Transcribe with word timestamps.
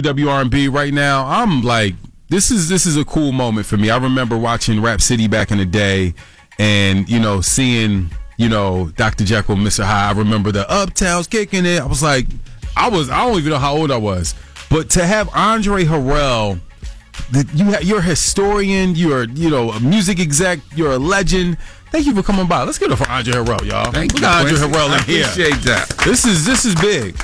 WRB 0.00 0.72
right 0.72 0.92
now. 0.94 1.26
I'm 1.26 1.60
like, 1.60 1.92
this 2.30 2.50
is 2.50 2.66
this 2.66 2.86
is 2.86 2.96
a 2.96 3.04
cool 3.04 3.30
moment 3.30 3.66
for 3.66 3.76
me. 3.76 3.90
I 3.90 3.98
remember 3.98 4.38
watching 4.38 4.80
Rap 4.80 5.02
City 5.02 5.28
back 5.28 5.50
in 5.50 5.58
the 5.58 5.66
day, 5.66 6.14
and 6.58 7.06
you 7.10 7.20
know, 7.20 7.42
seeing 7.42 8.10
you 8.38 8.48
know 8.48 8.88
Dr. 8.96 9.24
Jekyll, 9.24 9.56
Mr. 9.56 9.84
Hyde. 9.84 10.16
I 10.16 10.18
remember 10.18 10.50
the 10.50 10.64
Uptowns 10.64 11.28
kicking 11.28 11.66
it. 11.66 11.78
I 11.82 11.84
was 11.84 12.02
like, 12.02 12.26
I 12.74 12.88
was 12.88 13.10
I 13.10 13.26
don't 13.26 13.36
even 13.38 13.50
know 13.50 13.58
how 13.58 13.76
old 13.76 13.90
I 13.90 13.98
was, 13.98 14.34
but 14.70 14.88
to 14.90 15.04
have 15.04 15.28
Andre 15.34 15.84
Harrell, 15.84 16.58
that 17.32 17.52
you 17.52 17.66
ha- 17.66 17.80
you're 17.82 17.98
a 17.98 18.02
historian, 18.02 18.94
you're 18.94 19.24
you 19.24 19.50
know 19.50 19.72
a 19.72 19.80
music 19.80 20.18
exec, 20.20 20.58
you're 20.74 20.92
a 20.92 20.98
legend. 20.98 21.58
Thank 21.90 22.06
you 22.06 22.14
for 22.14 22.22
coming 22.22 22.46
by. 22.46 22.62
Let's 22.62 22.78
give 22.78 22.88
it 22.90 22.92
up 22.92 22.98
for 23.06 23.10
Andre 23.10 23.34
Harrell, 23.34 23.66
y'all. 23.66 23.92
Thank 23.92 24.14
we 24.14 24.20
you, 24.20 24.26
Andre. 24.26 24.52
Harrell 24.52 24.88
I 24.88 24.96
in 25.00 25.04
here. 25.04 25.24
appreciate 25.26 25.60
that. 25.66 25.90
This 26.02 26.24
is 26.24 26.46
this 26.46 26.64
is 26.64 26.74
big. 26.76 27.14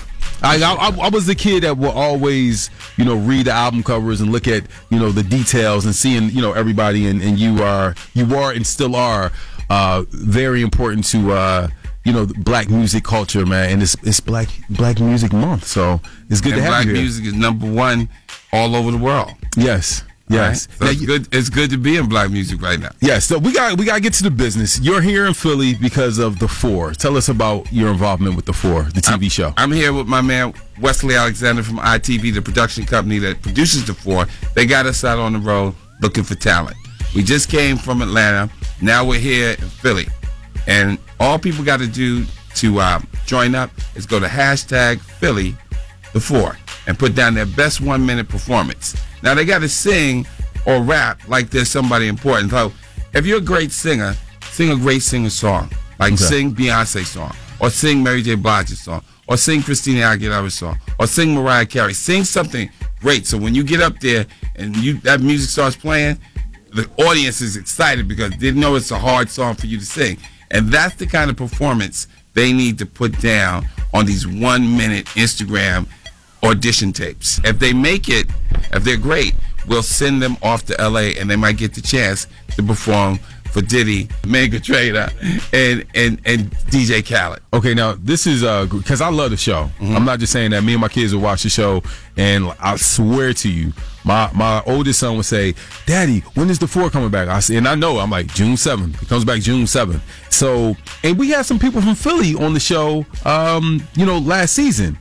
I, 0.43 0.57
I 0.63 1.07
I 1.07 1.09
was 1.09 1.27
the 1.27 1.35
kid 1.35 1.63
that 1.65 1.77
will 1.79 1.91
always 1.91 2.71
you 2.97 3.05
know 3.05 3.17
read 3.17 3.47
the 3.47 3.53
album 3.53 3.83
covers 3.83 4.21
and 4.21 4.31
look 4.33 4.47
at 4.49 4.65
you 4.91 4.99
know 4.99 5.11
the 5.11 5.23
details 5.23 5.85
and 5.85 5.95
seeing 5.95 6.31
you 6.31 6.41
know 6.43 6.53
everybody 6.53 7.09
and, 7.09 7.21
and 7.23 7.39
you 7.39 7.63
are 7.63 7.95
you 8.15 8.37
are 8.37 8.53
and 8.53 8.67
still 8.67 8.95
are 8.97 9.33
uh, 9.71 10.05
very 10.11 10.63
important 10.63 11.05
to 11.07 11.33
uh, 11.33 11.69
you 12.05 12.13
know 12.13 12.27
black 12.39 12.71
music 12.71 13.05
culture 13.05 13.45
man 13.45 13.71
and 13.71 13.83
it's 13.83 13.97
it's 14.05 14.21
black 14.21 14.49
black 14.71 15.01
music 15.01 15.33
month 15.33 15.65
so 15.67 16.01
it's 16.31 16.41
good 16.41 16.53
And 16.53 16.59
to 16.59 16.63
have 16.63 16.71
black 16.71 16.85
you 16.87 16.93
here. 16.93 17.03
music 17.03 17.25
is 17.27 17.35
number 17.35 17.71
one 17.71 18.09
all 18.53 18.75
over 18.77 18.91
the 18.91 18.99
world. 18.99 19.33
yes 19.57 20.05
yes 20.29 20.69
Right? 20.69 20.79
So 20.79 20.85
Now, 20.85 20.91
it's 20.91 21.05
good. 21.07 21.29
It's 21.35 21.49
good 21.49 21.71
to 21.71 21.79
be 21.79 21.97
in 21.97 22.09
black 22.09 22.31
music 22.31 22.61
right 22.63 22.79
now. 22.79 22.91
yes 23.01 23.25
so 23.27 23.39
we 23.39 23.53
got 23.53 23.79
we 23.79 23.85
got 23.85 23.97
to 23.97 24.01
get 24.01 24.13
to 24.15 24.23
the 24.23 24.31
business 24.31 24.79
you're 24.81 25.01
here 25.01 25.27
in 25.27 25.35
Philly 25.35 25.75
because 25.75 26.19
of 26.19 26.39
the 26.39 26.49
four 26.49 26.93
tell 26.93 27.17
us 27.17 27.29
about 27.29 27.73
your 27.73 27.89
involvement 27.91 28.37
with 28.37 28.45
the 28.47 28.53
four 28.53 28.83
the 28.85 29.01
TV 29.01 29.31
show 29.31 29.53
I'm 29.57 29.73
here 29.73 29.93
with 29.93 30.07
my 30.07 30.21
man 30.21 30.55
Wesley 30.81 31.17
Alexander 31.17 31.63
from 31.65 31.79
ITV, 31.79 32.33
the 32.35 32.41
production 32.43 32.85
company 32.85 33.19
that 33.19 33.43
produces 33.43 33.85
the 33.85 33.95
four. 33.95 34.27
They 34.55 34.65
got 34.65 34.87
us 34.87 35.03
out 35.03 35.19
on 35.19 35.33
the 35.33 35.41
road 35.41 35.75
looking 36.01 36.23
for 36.23 36.37
talent. 36.37 36.77
We 37.17 37.25
just 37.25 37.51
came 37.51 37.77
from 37.77 38.01
Atlanta. 38.01 38.49
Now 38.81 39.05
we're 39.05 39.19
here 39.19 39.51
in 39.59 39.69
Philly, 39.69 40.07
and 40.69 40.99
all 41.19 41.37
people 41.37 41.65
got 41.65 41.81
to 41.81 41.89
do 41.89 42.25
to 42.57 42.79
uh, 42.79 43.01
join 43.27 43.57
up 43.57 43.71
is 43.97 44.07
go 44.07 44.21
to 44.21 44.27
hashtag 44.27 45.01
Philly 45.01 45.57
the 46.13 46.21
four 46.21 46.57
and 46.89 46.99
put 46.99 47.15
down 47.15 47.35
their 47.35 47.47
best 47.47 47.81
one 47.81 48.05
minute 48.05 48.29
performance. 48.29 48.97
Now 49.23 49.35
they 49.35 49.45
got 49.45 49.61
to 49.61 49.69
sing 49.69 50.27
or 50.67 50.83
rap 50.83 51.21
like 51.29 51.51
there's 51.51 51.71
somebody 51.71 52.09
important. 52.09 52.51
So 52.51 52.73
if 53.15 53.25
you're 53.27 53.39
a 53.39 53.43
great 53.43 53.71
singer, 53.71 54.15
sing 54.51 54.73
a 54.73 54.77
great 54.77 55.03
singer 55.03 55.31
song, 55.31 55.71
like 56.01 56.15
Okay. 56.15 56.25
sing 56.25 56.55
Beyonce 56.55 57.05
song, 57.05 57.33
or 57.61 57.71
sing 57.71 58.03
Mary 58.03 58.23
J. 58.23 58.35
Blige's 58.35 58.81
song, 58.81 59.03
or 59.29 59.37
sing 59.37 59.63
Christina 59.63 60.01
Aguilera's 60.01 60.55
song, 60.55 60.79
or 60.99 61.07
sing 61.07 61.35
Mariah 61.35 61.67
Carey. 61.67 61.93
Sing 61.95 62.25
something 62.25 62.69
great. 63.01 63.27
So 63.27 63.37
when 63.39 63.55
you 63.55 63.63
get 63.63 63.81
up 63.81 64.01
there 64.01 64.27
and 64.57 64.75
you 64.77 64.95
that 65.01 65.21
music 65.21 65.51
starts 65.51 65.77
playing, 65.77 66.19
the 66.75 66.89
audience 67.07 67.41
is 67.41 67.57
excited 67.57 68.09
because 68.09 68.33
they 68.39 68.51
know 68.53 68.75
it's 68.77 68.91
a 68.91 68.99
hard 68.99 69.31
song 69.31 69.55
for 69.55 69.67
you 69.67 69.79
to 69.79 69.87
sing. 69.87 70.17
And 70.51 70.69
that's 70.73 70.95
the 70.95 71.07
kind 71.07 71.29
of 71.31 71.37
performance 71.37 72.09
they 72.33 72.53
need 72.53 72.79
to 72.79 72.87
put 72.87 73.21
down 73.21 73.67
on 73.93 74.07
these 74.07 74.27
one 74.27 74.77
minute 74.77 75.05
Instagram 75.09 75.87
audition 76.43 76.93
tapes. 76.93 77.41
If 77.45 77.59
they 77.59 77.73
make 77.73 78.09
it, 78.09 78.27
if 78.73 78.85
they're 78.85 78.97
great, 78.97 79.35
we'll 79.67 79.83
send 79.83 80.23
them 80.23 80.37
off 80.43 80.65
to 80.67 80.77
LA 80.79 81.13
and 81.19 81.29
they 81.29 81.37
might 81.37 81.57
get 81.57 81.75
the 81.75 81.83
chance 81.83 82.27
to 82.57 82.63
perform 82.63 83.19
for 83.51 83.63
Diddy, 83.63 84.05
Meghan 84.23 84.63
Trainor, 84.63 85.09
and 85.53 85.85
and 85.95 86.21
and 86.25 86.51
DJ 86.71 87.03
Khaled. 87.07 87.41
Okay, 87.53 87.75
now 87.75 87.95
this 87.99 88.27
is 88.27 88.45
uh 88.45 88.67
because 88.67 89.01
I 89.01 89.09
love 89.09 89.31
the 89.31 89.37
show. 89.37 89.71
I'm 89.81 90.05
not 90.05 90.19
just 90.19 90.33
saying 90.33 90.51
that. 90.51 90.63
Me 90.63 90.75
and 90.75 90.81
my 90.81 90.89
kids 90.89 91.15
will 91.15 91.23
watch 91.23 91.43
the 91.43 91.49
show, 91.49 91.83
and 92.17 92.53
I 92.61 92.77
swear 92.77 93.33
to 93.35 93.49
you, 93.49 93.73
my 94.05 94.31
my 94.35 94.63
oldest 94.67 95.01
son 95.01 95.17
would 95.17 95.25
say, 95.25 95.55
"Daddy, 95.87 96.21
when 96.35 96.51
is 96.51 96.59
the 96.59 96.69
four 96.69 96.91
coming 96.91 97.11
back?" 97.11 97.29
I 97.29 97.41
say, 97.41 97.57
and 97.57 97.67
I 97.67 97.75
know 97.75 97.99
I'm 97.99 98.11
like 98.11 98.27
June 98.35 98.57
seventh. 98.57 99.03
It 99.03 99.09
comes 99.09 99.25
back 99.25 99.41
June 99.41 99.67
seventh. 99.67 100.03
So, 100.31 100.77
and 101.03 101.19
we 101.19 101.31
had 101.31 101.47
some 101.47 101.59
people 101.59 101.81
from 101.81 101.95
Philly 101.95 102.35
on 102.35 102.53
the 102.55 102.61
show, 102.61 103.07
um, 103.25 103.83
you 103.95 104.05
know, 104.07 104.19
last 104.19 104.55
season. 104.55 104.99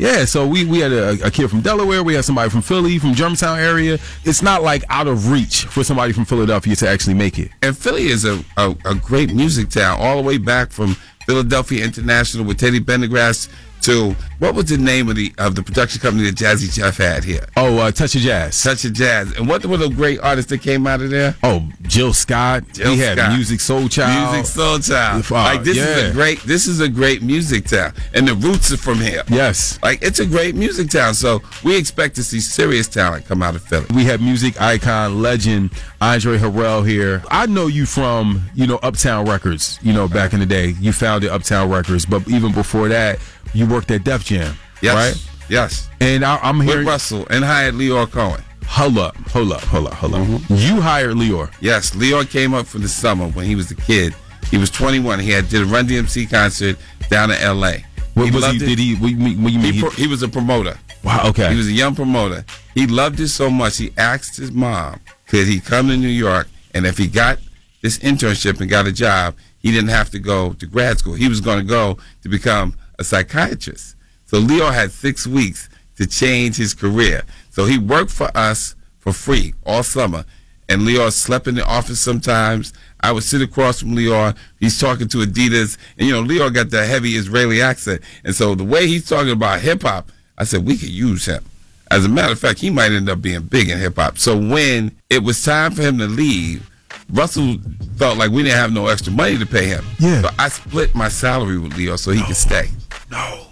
Yeah, 0.00 0.24
so 0.24 0.46
we, 0.46 0.64
we 0.64 0.78
had 0.78 0.92
a, 0.92 1.26
a 1.26 1.30
kid 1.30 1.50
from 1.50 1.60
Delaware. 1.60 2.02
We 2.02 2.14
had 2.14 2.24
somebody 2.24 2.48
from 2.48 2.62
Philly, 2.62 2.98
from 2.98 3.12
Germantown 3.12 3.58
area. 3.58 3.98
It's 4.24 4.40
not 4.40 4.62
like 4.62 4.82
out 4.88 5.06
of 5.06 5.30
reach 5.30 5.66
for 5.66 5.84
somebody 5.84 6.14
from 6.14 6.24
Philadelphia 6.24 6.74
to 6.76 6.88
actually 6.88 7.12
make 7.12 7.38
it. 7.38 7.50
And 7.60 7.76
Philly 7.76 8.06
is 8.06 8.24
a, 8.24 8.42
a, 8.56 8.74
a 8.86 8.94
great 8.94 9.34
music 9.34 9.68
town, 9.68 9.98
all 10.00 10.16
the 10.16 10.22
way 10.22 10.38
back 10.38 10.72
from 10.72 10.96
Philadelphia 11.26 11.84
International 11.84 12.46
with 12.46 12.58
Teddy 12.58 12.80
Pendergrass 12.80 13.50
to 13.82 14.14
what 14.38 14.54
was 14.54 14.66
the 14.66 14.78
name 14.78 15.08
of 15.08 15.16
the 15.16 15.32
of 15.38 15.54
the 15.54 15.62
production 15.62 16.00
company 16.00 16.24
that 16.24 16.36
Jazzy 16.36 16.72
Jeff 16.72 16.96
had 16.96 17.24
here? 17.24 17.46
Oh, 17.56 17.78
uh, 17.78 17.90
Touch 17.90 18.14
of 18.14 18.22
Jazz. 18.22 18.62
Touch 18.62 18.84
of 18.84 18.92
jazz. 18.92 19.36
And 19.36 19.48
what 19.48 19.64
were 19.64 19.76
the 19.76 19.88
great 19.88 20.20
artists 20.20 20.50
that 20.50 20.62
came 20.62 20.86
out 20.86 21.00
of 21.00 21.10
there? 21.10 21.34
Oh, 21.42 21.68
Jill 21.82 22.12
Scott. 22.12 22.64
Jill 22.72 22.92
we 22.92 22.98
had 22.98 23.18
Scott. 23.18 23.32
Musiq 23.32 23.58
Soulchild. 23.58 24.32
Music 24.32 24.46
Soul 24.46 24.78
Child. 24.78 25.24
Uh, 25.30 25.34
like 25.34 25.62
this 25.62 25.76
is 25.76 26.10
a 26.10 26.12
great 26.12 26.40
this 26.40 26.66
is 26.66 26.80
a 26.80 26.88
great 26.88 27.22
music 27.22 27.66
town. 27.66 27.92
And 28.14 28.26
the 28.26 28.34
roots 28.34 28.72
are 28.72 28.76
from 28.76 28.98
here. 28.98 29.22
Yes. 29.28 29.78
Like 29.82 30.02
it's 30.02 30.20
a 30.20 30.26
great 30.26 30.54
music 30.54 30.90
town. 30.90 31.14
So 31.14 31.42
we 31.64 31.76
expect 31.76 32.16
to 32.16 32.24
see 32.24 32.40
serious 32.40 32.88
talent 32.88 33.26
come 33.26 33.42
out 33.42 33.54
of 33.54 33.62
Philly. 33.62 33.86
We 33.94 34.04
have 34.04 34.20
music 34.20 34.60
icon, 34.60 35.20
legend, 35.20 35.70
Andre 36.00 36.38
Harrell 36.38 36.86
here. 36.86 37.22
I 37.30 37.46
know 37.46 37.66
you 37.66 37.84
from, 37.84 38.48
you 38.54 38.66
know, 38.66 38.76
Uptown 38.76 39.26
Records, 39.26 39.78
you 39.82 39.92
know, 39.92 40.08
back 40.08 40.32
in 40.32 40.40
the 40.40 40.46
day. 40.46 40.74
You 40.80 40.92
founded 40.92 41.30
Uptown 41.30 41.70
Records, 41.70 42.06
but 42.06 42.26
even 42.28 42.52
before 42.52 42.88
that, 42.88 43.18
you 43.52 43.66
worked 43.66 43.90
at 43.90 44.04
Def 44.04 44.24
Jam, 44.24 44.54
Yes. 44.82 44.94
right? 44.94 45.26
Yes. 45.48 45.88
And 46.00 46.24
I, 46.24 46.36
I'm 46.38 46.60
here. 46.60 46.78
With 46.78 46.86
Russell 46.86 47.26
and 47.30 47.44
hired 47.44 47.74
Lyor 47.74 48.10
Cohen. 48.10 48.42
hold 48.66 48.98
up, 48.98 49.16
hold 49.28 49.52
up, 49.52 49.62
hold 49.62 49.86
up, 49.88 49.94
hold 49.94 50.14
up. 50.14 50.20
Mm-hmm. 50.22 50.54
You 50.54 50.80
hired 50.80 51.16
Lyor. 51.16 51.52
Yes, 51.60 51.90
Lyor 51.92 52.28
came 52.28 52.54
up 52.54 52.66
for 52.66 52.78
the 52.78 52.88
summer 52.88 53.26
when 53.28 53.46
he 53.46 53.54
was 53.56 53.70
a 53.70 53.74
kid. 53.76 54.14
He 54.50 54.58
was 54.58 54.70
21. 54.70 55.18
He 55.20 55.30
had 55.30 55.48
did 55.48 55.62
a 55.62 55.64
Run 55.64 55.86
DMC 55.86 56.30
concert 56.30 56.76
down 57.08 57.30
in 57.30 57.36
L.A. 57.38 57.84
What 58.14 58.32
was 58.32 58.44
he? 58.46 58.56
it. 58.56 58.58
Did 58.60 58.78
he? 58.78 58.94
What 58.96 59.10
you 59.10 59.16
mean? 59.16 59.42
What 59.42 59.52
you 59.52 59.58
mean 59.58 59.72
He, 59.72 59.78
he- 59.78 59.80
pro- 59.80 59.90
he 59.90 60.06
was 60.06 60.22
a 60.22 60.28
promoter. 60.28 60.76
wow. 61.04 61.28
Okay. 61.28 61.50
He 61.50 61.56
was 61.56 61.68
a 61.68 61.72
young 61.72 61.94
promoter. 61.94 62.44
He 62.74 62.86
loved 62.86 63.18
it 63.20 63.28
so 63.28 63.50
much. 63.50 63.76
He 63.78 63.92
asked 63.96 64.36
his 64.36 64.50
mom 64.52 65.00
could 65.26 65.46
he 65.46 65.60
come 65.60 65.88
to 65.88 65.96
New 65.96 66.08
York, 66.08 66.48
and 66.74 66.86
if 66.86 66.98
he 66.98 67.06
got 67.06 67.38
this 67.82 67.98
internship 67.98 68.60
and 68.60 68.68
got 68.68 68.86
a 68.86 68.92
job, 68.92 69.34
he 69.60 69.70
didn't 69.70 69.90
have 69.90 70.10
to 70.10 70.18
go 70.18 70.52
to 70.54 70.66
grad 70.66 70.98
school. 70.98 71.14
He 71.14 71.28
was 71.28 71.40
going 71.40 71.58
to 71.58 71.64
go 71.64 71.98
to 72.22 72.28
become 72.28 72.74
a 73.00 73.04
psychiatrist. 73.04 73.96
So 74.26 74.40
Lyor 74.40 74.72
had 74.72 74.92
six 74.92 75.26
weeks 75.26 75.68
to 75.96 76.06
change 76.06 76.56
his 76.56 76.74
career. 76.74 77.22
So 77.50 77.64
he 77.64 77.78
worked 77.78 78.12
for 78.12 78.30
us 78.36 78.76
for 78.98 79.12
free 79.12 79.54
all 79.66 79.82
summer. 79.82 80.24
And 80.68 80.82
Lyor 80.82 81.10
slept 81.12 81.48
in 81.48 81.56
the 81.56 81.66
office 81.66 82.00
sometimes. 82.00 82.72
I 83.00 83.10
would 83.10 83.24
sit 83.24 83.42
across 83.42 83.80
from 83.80 83.96
Lyor. 83.96 84.36
He's 84.60 84.78
talking 84.78 85.08
to 85.08 85.18
Adidas. 85.18 85.76
And, 85.98 86.06
you 86.06 86.12
know, 86.12 86.22
Lyor 86.22 86.54
got 86.54 86.70
that 86.70 86.88
heavy 86.88 87.16
Israeli 87.16 87.60
accent. 87.60 88.02
And 88.24 88.34
so 88.34 88.54
the 88.54 88.62
way 88.62 88.86
he's 88.86 89.08
talking 89.08 89.32
about 89.32 89.60
hip 89.60 89.82
hop, 89.82 90.12
I 90.38 90.44
said, 90.44 90.64
we 90.64 90.76
could 90.76 90.90
use 90.90 91.24
him. 91.24 91.44
As 91.90 92.04
a 92.04 92.08
matter 92.08 92.32
of 92.32 92.38
fact, 92.38 92.60
he 92.60 92.70
might 92.70 92.92
end 92.92 93.08
up 93.08 93.20
being 93.20 93.42
big 93.42 93.68
in 93.68 93.78
hip 93.78 93.96
hop. 93.96 94.16
So 94.16 94.36
when 94.36 94.96
it 95.08 95.24
was 95.24 95.42
time 95.42 95.72
for 95.72 95.82
him 95.82 95.98
to 95.98 96.06
leave, 96.06 96.70
Russell 97.12 97.56
felt 97.96 98.16
like 98.16 98.30
we 98.30 98.44
didn't 98.44 98.58
have 98.58 98.72
no 98.72 98.86
extra 98.86 99.12
money 99.12 99.38
to 99.38 99.46
pay 99.46 99.66
him. 99.66 99.84
Yeah. 99.98 100.22
So 100.22 100.28
I 100.38 100.48
split 100.48 100.94
my 100.94 101.08
salary 101.08 101.58
with 101.58 101.72
Lyor 101.72 101.98
so 101.98 102.12
he 102.12 102.22
could 102.22 102.36
stay. 102.36 102.68
No. 103.10 103.46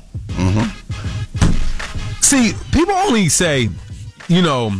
See, 2.21 2.53
people 2.73 2.95
only 2.95 3.29
say, 3.29 3.69
you 4.29 4.43
know, 4.43 4.73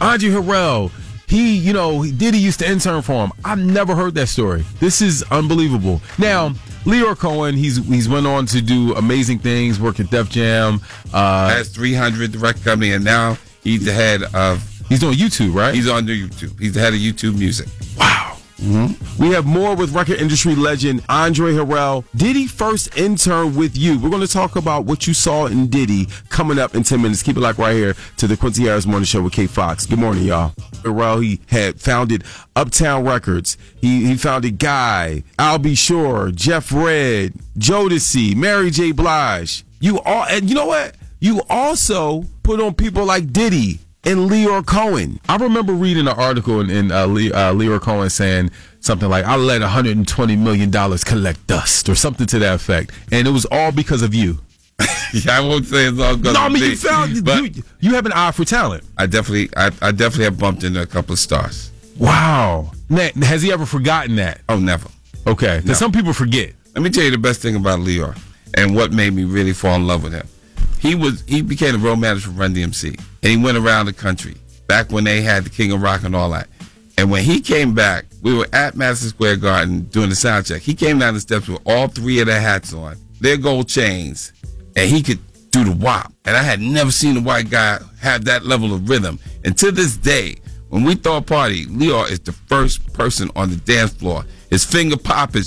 Andre 0.00 0.30
Harrell, 0.30 0.90
he, 1.28 1.56
you 1.56 1.72
know, 1.72 2.04
did 2.04 2.34
he- 2.34 2.40
used 2.40 2.60
to 2.60 2.68
intern 2.70 3.02
for 3.02 3.24
him. 3.26 3.32
I've 3.44 3.58
never 3.58 3.94
heard 3.94 4.14
that 4.14 4.28
story. 4.28 4.64
This 4.80 5.02
is 5.02 5.22
unbelievable. 5.30 6.00
Now, 6.18 6.50
Lyor 6.84 7.18
Cohen, 7.18 7.54
he's 7.56 7.84
he's 7.86 8.08
went 8.08 8.26
on 8.26 8.46
to 8.46 8.62
do 8.62 8.94
amazing 8.94 9.40
things, 9.40 9.78
work 9.80 9.98
at 10.00 10.08
Def 10.10 10.30
Jam. 10.30 10.80
Uh, 11.12 11.48
Has 11.50 11.68
300 11.70 12.32
the 12.32 12.38
record 12.38 12.62
company, 12.64 12.92
and 12.92 13.04
now 13.04 13.36
he's 13.62 13.84
the 13.84 13.92
head 13.92 14.22
of. 14.34 14.62
he's 14.88 15.00
doing 15.00 15.18
YouTube, 15.18 15.52
right? 15.54 15.74
He's 15.74 15.88
on 15.88 16.06
YouTube. 16.06 16.58
He's 16.60 16.72
the 16.74 16.80
head 16.80 16.94
of 16.94 17.00
YouTube 17.00 17.36
Music. 17.38 17.66
Wow. 17.98 18.25
Mm-hmm. 18.56 19.22
We 19.22 19.30
have 19.30 19.44
more 19.46 19.76
with 19.76 19.94
record 19.94 20.18
industry 20.18 20.54
legend 20.54 21.04
Andre 21.08 21.52
Harrell. 21.52 22.04
Diddy 22.16 22.46
first 22.46 22.96
intern 22.96 23.54
with 23.54 23.76
you. 23.76 23.98
We're 23.98 24.10
going 24.10 24.22
to 24.22 24.32
talk 24.32 24.56
about 24.56 24.84
what 24.84 25.06
you 25.06 25.14
saw 25.14 25.46
in 25.46 25.68
Diddy 25.68 26.08
coming 26.30 26.58
up 26.58 26.74
in 26.74 26.82
10 26.82 27.02
minutes. 27.02 27.22
Keep 27.22 27.36
it 27.36 27.40
like 27.40 27.58
right 27.58 27.74
here 27.74 27.94
to 28.16 28.26
the 28.26 28.36
Quincy 28.36 28.64
Harris 28.64 28.86
Morning 28.86 29.04
Show 29.04 29.22
with 29.22 29.32
Kate 29.32 29.50
Fox. 29.50 29.84
Good 29.84 29.98
morning, 29.98 30.24
y'all. 30.24 30.50
Harrell, 30.82 31.22
he 31.22 31.40
had 31.48 31.80
founded 31.80 32.24
Uptown 32.54 33.04
Records. 33.04 33.58
He, 33.80 34.06
he 34.06 34.16
founded 34.16 34.58
Guy, 34.58 35.22
Al 35.38 35.58
B. 35.58 35.74
Sure, 35.74 36.30
Jeff 36.30 36.72
Redd, 36.72 37.34
Jodeci, 37.58 38.34
Mary 38.34 38.70
J. 38.70 38.92
Blige. 38.92 39.64
You 39.80 40.00
all, 40.00 40.24
and 40.24 40.48
you 40.48 40.54
know 40.54 40.66
what? 40.66 40.94
You 41.20 41.42
also 41.50 42.24
put 42.42 42.60
on 42.60 42.74
people 42.74 43.04
like 43.04 43.32
Diddy 43.32 43.80
and 44.06 44.30
Lyor 44.30 44.64
Cohen. 44.64 45.20
I 45.28 45.36
remember 45.36 45.72
reading 45.72 46.06
an 46.08 46.14
article 46.14 46.60
in, 46.60 46.70
in 46.70 46.92
uh, 46.92 47.06
Le, 47.06 47.30
uh, 47.30 47.52
Lyor 47.52 47.80
Cohen 47.80 48.08
saying 48.08 48.50
something 48.80 49.08
like, 49.08 49.24
"I 49.24 49.36
let 49.36 49.60
120 49.60 50.36
million 50.36 50.70
dollars 50.70 51.04
collect 51.04 51.46
dust" 51.46 51.88
or 51.88 51.94
something 51.94 52.26
to 52.28 52.38
that 52.38 52.54
effect, 52.54 52.92
and 53.12 53.26
it 53.26 53.30
was 53.30 53.46
all 53.50 53.72
because 53.72 54.02
of 54.02 54.14
you. 54.14 54.38
yeah, 55.12 55.38
I 55.38 55.40
won't 55.40 55.66
say 55.66 55.86
it's 55.86 55.98
all 55.98 56.16
good. 56.16 56.34
No, 56.34 56.40
I 56.40 56.48
mean 56.48 56.62
you 56.62 56.76
found 56.76 57.24
but 57.24 57.56
you, 57.56 57.62
you 57.80 57.94
have 57.94 58.06
an 58.06 58.12
eye 58.12 58.30
for 58.30 58.44
talent. 58.44 58.84
I 58.98 59.06
definitely, 59.06 59.48
I, 59.56 59.66
I 59.82 59.90
definitely 59.90 60.24
have 60.24 60.38
bumped 60.38 60.64
into 60.64 60.80
a 60.82 60.86
couple 60.86 61.12
of 61.14 61.18
stars. 61.18 61.70
Wow. 61.98 62.72
Now, 62.90 63.08
has 63.22 63.40
he 63.42 63.50
ever 63.52 63.64
forgotten 63.66 64.16
that? 64.16 64.40
Oh, 64.50 64.58
never. 64.58 64.88
Okay, 65.26 65.56
because 65.56 65.68
No. 65.80 65.86
some 65.86 65.92
people 65.92 66.12
forget. 66.12 66.52
Let 66.74 66.82
me 66.82 66.90
tell 66.90 67.04
you 67.04 67.10
the 67.10 67.18
best 67.18 67.40
thing 67.40 67.56
about 67.56 67.80
Lyor 67.80 68.16
and 68.54 68.76
what 68.76 68.92
made 68.92 69.14
me 69.14 69.24
really 69.24 69.54
fall 69.54 69.74
in 69.76 69.86
love 69.86 70.02
with 70.02 70.12
him. 70.12 70.28
He 70.78 70.94
was 70.94 71.22
he 71.26 71.42
became 71.42 71.74
a 71.74 71.78
road 71.78 71.96
manager 71.96 72.28
for 72.28 72.32
Run 72.32 72.54
DMC, 72.54 72.98
and 73.22 73.30
he 73.30 73.36
went 73.36 73.58
around 73.58 73.86
the 73.86 73.92
country 73.92 74.36
back 74.66 74.90
when 74.90 75.04
they 75.04 75.22
had 75.22 75.44
the 75.44 75.50
King 75.50 75.72
of 75.72 75.82
Rock 75.82 76.04
and 76.04 76.14
all 76.14 76.30
that. 76.30 76.48
And 76.98 77.10
when 77.10 77.24
he 77.24 77.40
came 77.40 77.74
back, 77.74 78.06
we 78.22 78.34
were 78.34 78.48
at 78.52 78.74
Madison 78.74 79.10
Square 79.10 79.36
Garden 79.36 79.82
doing 79.82 80.08
the 80.08 80.16
sound 80.16 80.46
check. 80.46 80.62
He 80.62 80.74
came 80.74 80.98
down 80.98 81.14
the 81.14 81.20
steps 81.20 81.46
with 81.46 81.60
all 81.66 81.88
three 81.88 82.20
of 82.20 82.26
their 82.26 82.40
hats 82.40 82.72
on, 82.72 82.96
their 83.20 83.36
gold 83.36 83.68
chains, 83.68 84.32
and 84.76 84.88
he 84.88 85.02
could 85.02 85.18
do 85.50 85.64
the 85.64 85.72
wop. 85.72 86.12
And 86.24 86.36
I 86.36 86.42
had 86.42 86.60
never 86.60 86.90
seen 86.90 87.16
a 87.16 87.20
white 87.20 87.50
guy 87.50 87.78
have 88.00 88.24
that 88.24 88.44
level 88.44 88.72
of 88.72 88.88
rhythm. 88.88 89.18
And 89.44 89.56
to 89.58 89.70
this 89.70 89.96
day, 89.96 90.36
when 90.68 90.84
we 90.84 90.94
throw 90.94 91.18
a 91.18 91.22
party, 91.22 91.66
Lyor 91.66 92.10
is 92.10 92.20
the 92.20 92.32
first 92.32 92.92
person 92.92 93.30
on 93.36 93.50
the 93.50 93.56
dance 93.56 93.92
floor. 93.92 94.24
His 94.50 94.64
finger 94.64 94.96
pop 94.96 95.36
is 95.36 95.46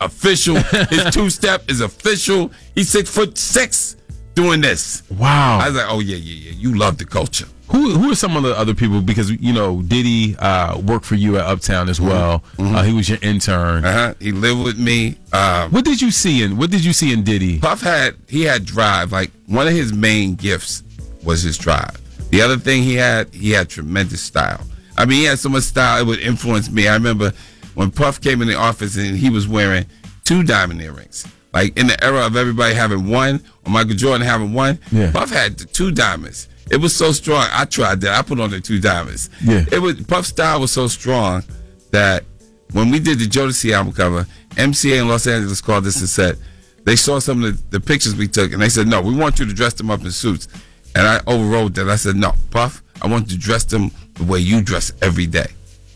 official. 0.00 0.56
His 0.90 1.12
two 1.12 1.28
step 1.30 1.68
is 1.68 1.80
official. 1.80 2.50
He's 2.74 2.88
six 2.88 3.10
foot 3.10 3.36
six 3.36 3.96
doing 4.34 4.60
this. 4.60 5.02
Wow. 5.10 5.58
I 5.60 5.68
was 5.68 5.76
like, 5.76 5.86
oh 5.88 6.00
yeah, 6.00 6.16
yeah, 6.16 6.50
yeah. 6.50 6.56
You 6.56 6.76
love 6.76 6.98
the 6.98 7.04
culture. 7.04 7.46
Who 7.68 7.92
who 7.92 8.12
are 8.12 8.14
some 8.14 8.36
of 8.36 8.42
the 8.42 8.56
other 8.58 8.74
people? 8.74 9.00
Because 9.00 9.30
you 9.30 9.52
know 9.52 9.80
Diddy 9.82 10.36
uh, 10.38 10.78
worked 10.78 11.06
for 11.06 11.14
you 11.14 11.36
at 11.38 11.44
Uptown 11.46 11.88
as 11.88 12.00
well. 12.00 12.44
Uh, 12.58 12.82
he 12.82 12.92
was 12.92 13.08
your 13.08 13.18
intern. 13.22 13.84
Uh-huh. 13.84 14.14
He 14.20 14.32
lived 14.32 14.62
with 14.64 14.78
me. 14.78 15.16
Um, 15.32 15.70
What 15.72 15.84
did 15.84 16.00
you 16.02 16.10
see 16.10 16.42
in 16.42 16.56
What 16.58 16.70
did 16.70 16.84
you 16.84 16.92
see 16.92 17.12
in 17.12 17.22
Diddy? 17.24 17.58
Puff 17.60 17.80
had 17.80 18.16
he 18.28 18.42
had 18.42 18.64
drive. 18.66 19.12
Like 19.12 19.30
one 19.46 19.66
of 19.66 19.72
his 19.72 19.92
main 19.92 20.34
gifts 20.34 20.82
was 21.22 21.42
his 21.42 21.56
drive. 21.56 22.00
The 22.30 22.42
other 22.42 22.56
thing 22.58 22.82
he 22.82 22.94
had, 22.94 23.32
he 23.32 23.50
had 23.52 23.68
tremendous 23.70 24.20
style. 24.20 24.60
I 24.98 25.06
mean, 25.06 25.18
he 25.20 25.24
had 25.24 25.38
so 25.38 25.48
much 25.48 25.62
style 25.64 26.00
it 26.02 26.06
would 26.06 26.20
influence 26.20 26.70
me. 26.70 26.86
I 26.86 26.94
remember 26.94 27.32
when 27.74 27.90
Puff 27.90 28.20
came 28.20 28.42
in 28.42 28.48
the 28.48 28.56
office 28.56 28.96
and 28.96 29.16
he 29.16 29.30
was 29.30 29.48
wearing 29.48 29.86
two 30.24 30.42
diamond 30.42 30.82
earrings. 30.82 31.26
Like 31.54 31.78
in 31.78 31.86
the 31.86 32.04
era 32.04 32.26
of 32.26 32.36
everybody 32.36 32.74
having 32.74 33.08
one 33.08 33.40
or 33.64 33.70
Michael 33.72 33.94
Jordan 33.94 34.26
having 34.26 34.52
one, 34.52 34.78
Yeah. 34.92 35.12
Puff 35.12 35.30
had 35.30 35.56
two 35.72 35.92
diamonds. 35.92 36.48
It 36.70 36.78
was 36.78 36.94
so 36.94 37.12
strong. 37.12 37.46
I 37.52 37.64
tried 37.64 38.00
that. 38.02 38.18
I 38.18 38.22
put 38.22 38.40
on 38.40 38.50
the 38.50 38.60
two 38.60 38.80
diamonds. 38.80 39.30
Yeah. 39.42 39.64
It 39.70 39.78
was 39.78 40.00
Puff's 40.02 40.28
style 40.28 40.60
was 40.60 40.72
so 40.72 40.88
strong 40.88 41.44
that 41.92 42.24
when 42.72 42.90
we 42.90 42.98
did 42.98 43.18
the 43.20 43.26
Jodeci 43.26 43.72
album 43.72 43.92
cover, 43.92 44.26
MCA 44.56 45.00
in 45.02 45.08
Los 45.08 45.26
Angeles 45.28 45.60
called 45.60 45.86
us 45.86 46.00
and 46.00 46.08
said 46.08 46.36
they 46.84 46.96
saw 46.96 47.18
some 47.20 47.44
of 47.44 47.70
the, 47.70 47.78
the 47.78 47.80
pictures 47.80 48.16
we 48.16 48.26
took 48.26 48.52
and 48.52 48.60
they 48.60 48.68
said, 48.68 48.88
no, 48.88 49.00
we 49.00 49.14
want 49.14 49.38
you 49.38 49.46
to 49.46 49.52
dress 49.54 49.74
them 49.74 49.90
up 49.90 50.00
in 50.02 50.10
suits. 50.10 50.48
And 50.96 51.06
I 51.06 51.20
overrode 51.26 51.74
that. 51.76 51.88
I 51.88 51.96
said, 51.96 52.16
no, 52.16 52.32
Puff, 52.50 52.82
I 53.00 53.06
want 53.06 53.30
you 53.30 53.36
to 53.36 53.42
dress 53.42 53.64
them 53.64 53.90
the 54.14 54.24
way 54.24 54.38
you 54.40 54.60
dress 54.62 54.92
every 55.02 55.26
day. 55.26 55.46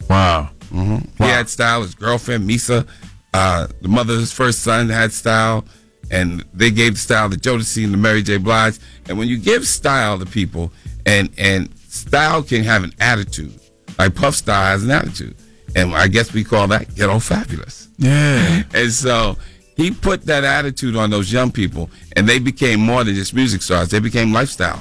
Wow. 0.08 0.50
Mm-hmm. 0.72 1.22
He 1.24 1.28
had 1.30 1.48
style. 1.48 1.82
His 1.82 1.94
girlfriend, 1.94 2.48
Misa, 2.48 2.86
uh, 3.34 3.68
the 3.80 3.88
mother's 3.88 4.32
first 4.32 4.60
son, 4.60 4.88
had 4.88 5.12
style. 5.12 5.64
And 6.10 6.42
they 6.54 6.70
gave 6.70 6.94
the 6.94 6.98
style 6.98 7.28
to 7.28 7.36
Jodeci 7.36 7.84
and 7.84 7.92
to 7.92 7.98
Mary 7.98 8.22
J. 8.22 8.38
Blige. 8.38 8.78
And 9.08 9.18
when 9.18 9.28
you 9.28 9.36
give 9.36 9.66
style 9.66 10.18
to 10.18 10.24
people, 10.24 10.72
and 11.04 11.28
and 11.36 11.76
style 11.88 12.42
can 12.42 12.64
have 12.64 12.82
an 12.82 12.94
attitude, 12.98 13.58
like 13.98 14.14
Puff 14.14 14.34
style 14.34 14.64
has 14.64 14.84
an 14.84 14.90
attitude. 14.90 15.36
And 15.76 15.94
I 15.94 16.08
guess 16.08 16.32
we 16.32 16.44
call 16.44 16.66
that 16.68 16.94
ghetto 16.94 17.18
fabulous. 17.18 17.88
Yeah. 17.98 18.62
And 18.72 18.90
so 18.90 19.36
he 19.76 19.90
put 19.90 20.22
that 20.24 20.44
attitude 20.44 20.96
on 20.96 21.10
those 21.10 21.30
young 21.30 21.52
people, 21.52 21.90
and 22.16 22.28
they 22.28 22.38
became 22.38 22.80
more 22.80 23.04
than 23.04 23.14
just 23.14 23.34
music 23.34 23.60
stars. 23.60 23.90
They 23.90 24.00
became 24.00 24.32
lifestyle. 24.32 24.80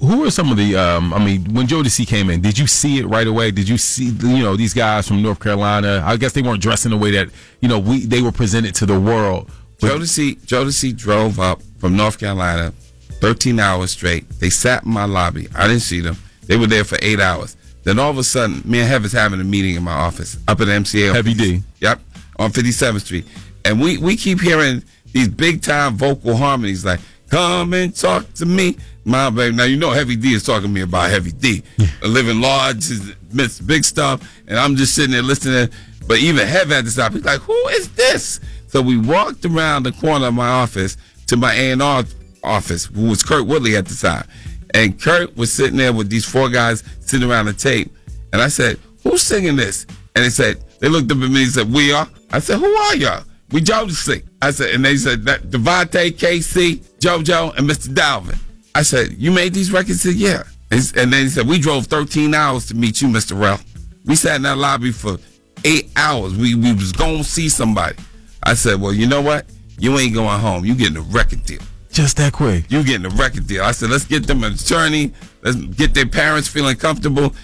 Who 0.00 0.24
are 0.24 0.30
some 0.30 0.50
of 0.50 0.56
the? 0.56 0.76
Um, 0.76 1.12
I 1.14 1.24
mean, 1.24 1.54
when 1.54 1.66
Jodeci 1.66 2.06
came 2.06 2.30
in, 2.30 2.40
did 2.40 2.58
you 2.58 2.66
see 2.66 2.98
it 2.98 3.06
right 3.06 3.26
away? 3.26 3.50
Did 3.50 3.68
you 3.68 3.78
see 3.78 4.06
you 4.10 4.40
know 4.40 4.56
these 4.56 4.74
guys 4.74 5.08
from 5.08 5.22
North 5.22 5.40
Carolina? 5.40 6.02
I 6.04 6.16
guess 6.16 6.32
they 6.32 6.42
weren't 6.42 6.60
dressed 6.62 6.84
in 6.84 6.90
the 6.90 6.96
way 6.96 7.10
that 7.12 7.30
you 7.60 7.68
know 7.68 7.78
we 7.78 8.04
they 8.04 8.20
were 8.22 8.32
presented 8.32 8.74
to 8.76 8.86
the 8.86 8.98
world. 9.00 9.50
But- 9.80 9.92
Jodeci, 9.92 10.36
Jodeci 10.46 10.96
drove 10.96 11.40
up 11.40 11.62
from 11.78 11.96
North 11.96 12.18
Carolina, 12.18 12.72
13 13.20 13.58
hours 13.60 13.92
straight. 13.92 14.28
They 14.40 14.50
sat 14.50 14.84
in 14.84 14.90
my 14.92 15.04
lobby. 15.04 15.48
I 15.54 15.66
didn't 15.68 15.82
see 15.82 16.00
them. 16.00 16.16
They 16.46 16.56
were 16.56 16.66
there 16.66 16.84
for 16.84 16.98
eight 17.00 17.20
hours. 17.20 17.56
Then 17.84 17.98
all 17.98 18.10
of 18.10 18.18
a 18.18 18.24
sudden, 18.24 18.62
me 18.64 18.80
and 18.80 18.88
Heaven's 18.88 19.12
having 19.12 19.40
a 19.40 19.44
meeting 19.44 19.74
in 19.76 19.82
my 19.82 19.92
office 19.92 20.36
up 20.48 20.60
at 20.60 20.68
MCA. 20.68 21.14
Heavy 21.14 21.32
D. 21.34 21.62
Yep, 21.80 22.00
on 22.38 22.50
57th 22.50 23.00
Street. 23.02 23.26
And 23.64 23.80
we, 23.80 23.98
we 23.98 24.16
keep 24.16 24.40
hearing 24.40 24.82
these 25.12 25.28
big 25.28 25.62
time 25.62 25.94
vocal 25.96 26.36
harmonies 26.36 26.84
like, 26.84 27.00
come 27.30 27.72
and 27.74 27.94
talk 27.94 28.32
to 28.34 28.46
me, 28.46 28.76
my 29.08 29.30
baby. 29.30 29.56
Now, 29.56 29.64
you 29.64 29.76
know 29.76 29.90
Heavy 29.90 30.16
D 30.16 30.34
is 30.34 30.44
talking 30.44 30.62
to 30.62 30.68
me 30.68 30.82
about 30.82 31.10
Heavy 31.10 31.32
D. 31.32 31.62
Living 32.02 32.40
large, 32.40 32.76
is 32.90 33.14
miss 33.32 33.60
big 33.60 33.84
stuff. 33.84 34.28
And 34.46 34.58
I'm 34.58 34.76
just 34.76 34.94
sitting 34.94 35.12
there 35.12 35.22
listening. 35.22 35.70
But 36.06 36.18
even 36.18 36.46
Heaven 36.46 36.70
had 36.70 36.84
to 36.84 36.90
stop. 36.90 37.12
He's 37.12 37.24
like, 37.24 37.40
who 37.40 37.68
is 37.68 37.88
this? 37.90 38.40
So 38.68 38.80
we 38.80 38.98
walked 38.98 39.44
around 39.44 39.84
the 39.84 39.92
corner 39.92 40.26
of 40.26 40.34
my 40.34 40.48
office 40.48 40.96
to 41.26 41.36
my 41.36 41.54
A&R 41.54 42.04
office, 42.44 42.86
who 42.86 43.08
was 43.08 43.22
Kurt 43.22 43.46
Woodley 43.46 43.76
at 43.76 43.86
the 43.86 43.94
time. 43.94 44.26
And 44.74 45.00
Kurt 45.00 45.36
was 45.36 45.52
sitting 45.52 45.76
there 45.76 45.92
with 45.92 46.10
these 46.10 46.24
four 46.24 46.48
guys 46.48 46.84
sitting 47.00 47.28
around 47.28 47.46
the 47.46 47.52
tape. 47.54 47.90
And 48.32 48.42
I 48.42 48.48
said, 48.48 48.78
who's 49.02 49.22
singing 49.22 49.56
this? 49.56 49.86
And 50.14 50.24
they 50.24 50.30
said, 50.30 50.62
they 50.80 50.88
looked 50.88 51.10
up 51.10 51.18
at 51.18 51.30
me 51.30 51.42
and 51.44 51.52
said, 51.52 51.72
we 51.72 51.92
are. 51.92 52.08
I 52.30 52.38
said, 52.38 52.58
who 52.58 52.66
are 52.66 52.96
y'all? 52.96 53.24
We 53.50 53.62
Jodeci. 53.62 54.22
I 54.42 54.50
said, 54.50 54.74
and 54.74 54.84
they 54.84 54.96
said, 54.96 55.24
that 55.24 55.44
DeVante, 55.44 56.12
KC, 56.12 56.76
JoJo, 57.00 57.56
and 57.56 57.68
Mr. 57.68 57.88
Dalvin. 57.88 58.38
I 58.78 58.82
said, 58.82 59.14
you 59.18 59.32
made 59.32 59.54
these 59.54 59.72
records? 59.72 60.04
He 60.04 60.12
said, 60.12 60.20
yeah. 60.20 60.44
And 60.70 60.80
and 60.96 61.12
then 61.12 61.24
he 61.24 61.28
said, 61.30 61.48
we 61.48 61.58
drove 61.58 61.86
13 61.86 62.32
hours 62.32 62.66
to 62.66 62.76
meet 62.76 63.02
you, 63.02 63.08
Mr. 63.08 63.36
Ralph. 63.36 63.64
We 64.04 64.14
sat 64.14 64.36
in 64.36 64.42
that 64.42 64.56
lobby 64.56 64.92
for 64.92 65.18
eight 65.64 65.90
hours. 65.96 66.36
We, 66.36 66.54
we 66.54 66.72
was 66.72 66.92
going 66.92 67.18
to 67.18 67.24
see 67.24 67.48
somebody. 67.48 67.96
I 68.44 68.54
said, 68.54 68.80
well, 68.80 68.92
you 68.92 69.08
know 69.08 69.20
what? 69.20 69.46
You 69.80 69.98
ain't 69.98 70.14
going 70.14 70.38
home. 70.38 70.64
You 70.64 70.76
getting 70.76 70.96
a 70.96 71.00
record 71.00 71.44
deal 71.44 71.58
Just 71.90 72.18
that 72.18 72.32
quick. 72.34 72.70
you 72.70 72.84
getting 72.84 73.06
a 73.06 73.16
record 73.16 73.48
deal. 73.48 73.64
I 73.64 73.72
said, 73.72 73.90
let's 73.90 74.04
get 74.04 74.28
them 74.28 74.44
an 74.44 74.52
attorney. 74.52 75.12
Let's 75.42 75.56
get 75.56 75.92
their 75.92 76.06
parents 76.06 76.46
feeling 76.46 76.76
comfortable. 76.76 77.34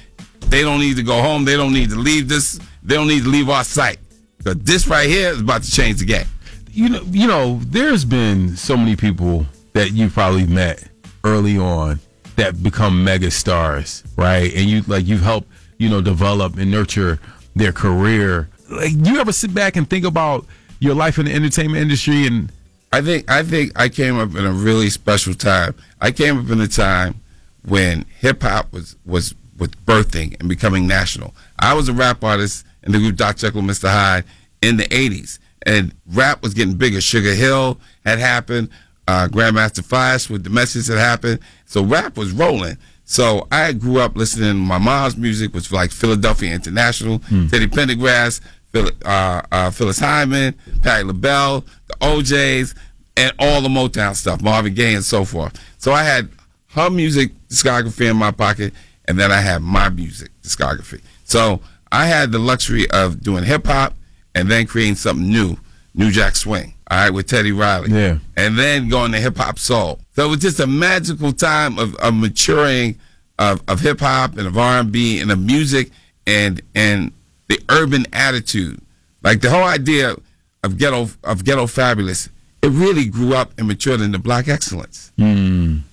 They 0.47 0.63
don't 0.63 0.79
need 0.79 0.97
to 0.99 1.03
go 1.03 1.21
home. 1.21 1.45
They 1.45 1.57
don't 1.57 1.73
need 1.73 1.91
to 1.91 1.97
leave 1.97 2.29
this. 2.29 2.61
They 2.85 2.95
don't 2.95 3.09
need 3.09 3.25
to 3.25 3.29
leave 3.29 3.49
our 3.49 3.65
site. 3.65 3.99
Because 4.39 4.59
this 4.59 4.87
right 4.87 5.09
here 5.09 5.31
is 5.31 5.41
about 5.41 5.65
to 5.65 5.71
change 5.73 5.99
the 5.99 6.05
game. 6.05 6.27
You 6.71 6.91
know, 6.91 7.03
you 7.11 7.27
know, 7.27 7.59
there's 7.65 8.05
been 8.05 8.57
so 8.57 8.77
many 8.77 8.95
people 8.95 9.47
that 9.73 9.91
you 9.91 10.09
probably 10.11 10.47
met 10.47 10.89
early 11.25 11.59
on 11.59 12.01
that 12.37 12.63
become 12.63 13.03
mega 13.05 13.31
stars, 13.31 14.05
right? 14.17 14.53
And 14.55 14.69
you 14.69 14.83
like 14.83 15.07
you've 15.07 15.23
helped, 15.23 15.49
you 15.79 15.89
know, 15.89 16.01
develop 16.01 16.57
and 16.57 16.71
nurture 16.71 17.19
their 17.55 17.73
career. 17.73 18.49
Like, 18.71 19.01
do 19.03 19.13
you 19.13 19.21
ever 19.21 19.33
sit 19.33 19.55
back 19.55 19.77
and 19.77 19.89
think 19.89 20.05
about 20.05 20.47
your 20.81 20.95
life 20.95 21.19
in 21.19 21.27
the 21.27 21.33
entertainment 21.33 21.81
industry 21.81 22.27
and 22.27 22.53
I 22.95 23.03
think 23.03 23.29
I 23.29 23.43
think 23.43 23.73
I 23.75 23.89
came 23.89 24.21
up 24.21 24.37
in 24.37 24.47
a 24.47 24.53
really 24.53 24.89
special 24.89 25.35
time. 25.35 25.75
I 26.01 26.13
came 26.13 26.39
up 26.39 26.49
in 26.49 26.61
a 26.61 26.69
time 26.69 27.21
when 27.67 28.07
hip 28.21 28.43
hop 28.43 28.73
was 28.73 28.95
was 29.05 29.35
was 29.59 29.71
birthing 29.71 30.39
and 30.39 30.49
becoming 30.49 30.87
national. 30.87 31.35
I 31.59 31.75
was 31.75 31.89
a 31.89 31.93
rap 31.93 32.23
artist 32.23 32.65
in 32.85 32.93
the 32.93 32.99
group 32.99 33.17
Doc 33.17 33.37
Jekyll, 33.37 33.63
Mr. 33.63 33.89
Hyde 33.89 34.23
in 34.63 34.77
the 34.77 34.85
'80s, 34.85 35.41
and 35.67 35.93
rap 36.07 36.41
was 36.41 36.55
getting 36.55 36.75
bigger. 36.75 37.01
Sugar 37.01 37.35
Hill 37.35 37.81
had 38.07 38.21
happened. 38.21 38.69
Uh, 39.07 39.29
Grandmaster 39.29 39.85
Flash 39.85 40.31
with 40.31 40.45
the 40.45 40.51
message 40.51 40.87
that 40.87 40.99
happened. 40.99 41.41
So 41.67 41.83
rap 41.85 42.17
was 42.17 42.33
rolling. 42.33 42.79
So 43.05 43.47
I 43.53 43.73
grew 43.73 44.01
up 44.01 44.17
listening 44.17 44.49
to 44.53 44.55
my 44.55 44.79
mom's 44.79 45.17
music, 45.17 45.53
which 45.53 45.71
was 45.71 45.73
like 45.73 45.91
Philadelphia 45.91 46.55
International, 46.55 47.19
Teddy 47.19 47.67
Pendergrass, 47.67 48.41
Phil, 48.73 48.91
uh, 49.05 49.43
uh, 49.53 49.71
Phyllis 49.71 49.99
Hyman, 49.99 50.55
Patti 50.83 51.05
LaBelle, 51.05 51.65
the 51.87 51.97
O'Jays, 52.03 52.75
and 53.17 53.33
all 53.39 53.61
the 53.61 53.69
Motown 53.69 54.17
stuff, 54.17 54.41
Marvin 54.43 54.73
Gaye 54.75 54.95
and 54.95 55.05
so 55.05 55.25
forth. 55.25 55.61
So 55.79 55.93
I 55.93 56.03
had 56.03 56.31
her 56.69 56.89
music 56.91 57.31
discography 57.49 58.11
in 58.11 58.17
my 58.17 58.31
pocket, 58.31 58.73
and 59.05 59.19
then 59.21 59.31
I 59.31 59.41
had 59.41 59.61
my 59.63 59.91
music 59.91 60.31
discography. 60.43 61.03
So 61.25 61.61
I 61.93 62.07
had 62.07 62.33
the 62.33 62.39
luxury 62.39 62.91
of 62.91 63.21
doing 63.23 63.45
hip 63.45 63.67
hop 63.67 63.95
and 64.35 64.51
then 64.51 64.67
creating 64.67 64.97
something 64.97 65.29
new, 65.29 65.57
New 65.95 66.11
Jack 66.11 66.35
Swing, 66.37 66.75
all 66.95 67.01
right, 67.01 67.11
with 67.11 67.27
Teddy 67.27 67.51
Riley. 67.51 67.91
Yeah. 67.91 68.19
And 68.37 68.57
then 68.57 68.89
going 68.89 69.11
to 69.13 69.19
hip 69.19 69.37
hop 69.37 69.59
soul. 69.59 69.99
So 70.15 70.27
it 70.27 70.29
was 70.29 70.39
just 70.39 70.61
a 70.61 70.67
magical 70.69 71.33
time 71.33 71.77
of, 71.77 71.97
of 71.97 72.15
maturing 72.15 73.01
of, 73.37 73.61
of 73.67 73.81
hip 73.81 73.99
hop 73.99 74.37
and 74.39 74.47
of 74.47 74.57
R 74.57 74.79
and 74.79 74.93
B 74.93 75.19
and 75.19 75.33
of 75.33 75.41
music 75.41 75.91
and 76.25 76.63
and 76.73 77.11
the 77.49 77.59
urban 77.69 78.07
attitude. 78.13 78.81
Like 79.25 79.41
the 79.41 79.51
whole 79.51 79.65
idea 79.65 80.15
of 80.63 80.79
ghetto 80.79 81.09
of 81.25 81.45
ghetto 81.45 81.67
fabulous, 81.67 82.29
it 82.63 82.69
really 82.69 83.07
grew 83.07 83.35
up 83.35 83.51
and 83.59 83.67
matured 83.67 84.01
into 84.01 84.21
black 84.21 84.47
excellence. 84.47 85.11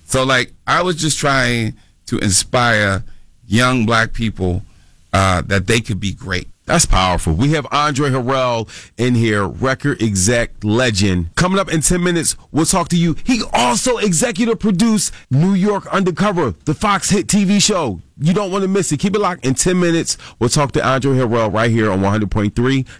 So 0.06 0.22
like 0.22 0.52
I 0.68 0.82
was 0.82 0.94
just 0.94 1.18
trying 1.18 1.74
to 2.06 2.18
inspire 2.18 3.02
young 3.48 3.86
black 3.86 4.12
people 4.12 4.62
uh, 5.12 5.42
that 5.46 5.66
they 5.66 5.80
could 5.80 5.98
be 5.98 6.12
great. 6.12 6.46
That's 6.72 6.86
powerful. 6.86 7.34
We 7.34 7.50
have 7.50 7.66
Andre 7.70 8.08
Harrell 8.08 8.66
in 8.96 9.14
here, 9.14 9.46
record 9.46 10.00
exec 10.00 10.52
legend. 10.64 11.34
Coming 11.34 11.58
up 11.58 11.70
in 11.70 11.82
10 11.82 12.02
minutes, 12.02 12.34
we'll 12.50 12.64
talk 12.64 12.88
to 12.88 12.96
you. 12.96 13.14
He 13.24 13.42
also 13.52 13.98
executive 13.98 14.58
produced 14.58 15.12
New 15.30 15.52
York 15.52 15.86
Undercover, 15.88 16.54
the 16.64 16.72
Fox 16.72 17.10
hit 17.10 17.26
TV 17.26 17.60
show. 17.62 18.00
You 18.16 18.32
don't 18.32 18.50
want 18.50 18.62
to 18.62 18.68
miss 18.68 18.90
it. 18.90 19.00
Keep 19.00 19.16
it 19.16 19.18
locked. 19.18 19.44
In 19.44 19.52
10 19.52 19.78
minutes, 19.78 20.16
we'll 20.38 20.48
talk 20.48 20.72
to 20.72 20.82
Andre 20.82 21.12
Harrell 21.12 21.52
right 21.52 21.70
here 21.70 21.90
on 21.90 22.00
100.3 22.00 22.52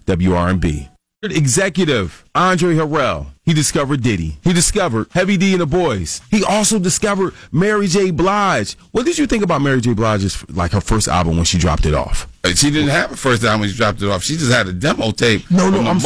WRNB. 0.04 0.91
Executive 1.22 2.24
Andre 2.34 2.74
Harrell. 2.74 3.26
He 3.44 3.52
discovered 3.54 4.02
Diddy. 4.02 4.36
He 4.42 4.52
discovered 4.52 5.06
Heavy 5.12 5.36
D 5.36 5.52
and 5.52 5.60
the 5.60 5.66
Boys. 5.66 6.20
He 6.30 6.42
also 6.44 6.78
discovered 6.78 7.34
Mary 7.52 7.86
J. 7.86 8.10
Blige. 8.10 8.76
What 8.92 9.04
did 9.06 9.18
you 9.18 9.26
think 9.26 9.42
about 9.44 9.60
Mary 9.62 9.80
J. 9.80 9.94
Blige's 9.94 10.44
like 10.50 10.72
her 10.72 10.80
first 10.80 11.08
album 11.08 11.36
when 11.36 11.44
she 11.44 11.58
dropped 11.58 11.86
it 11.86 11.94
off? 11.94 12.26
She 12.54 12.70
didn't 12.70 12.88
have 12.90 13.12
a 13.12 13.16
first 13.16 13.44
album 13.44 13.60
when 13.60 13.70
she 13.70 13.76
dropped 13.76 14.02
it 14.02 14.08
off. 14.08 14.22
She 14.22 14.36
just 14.36 14.50
had 14.52 14.66
a 14.68 14.72
demo 14.72 15.10
tape. 15.12 15.48
No, 15.50 15.70
no, 15.70 15.80
I'm. 15.80 16.00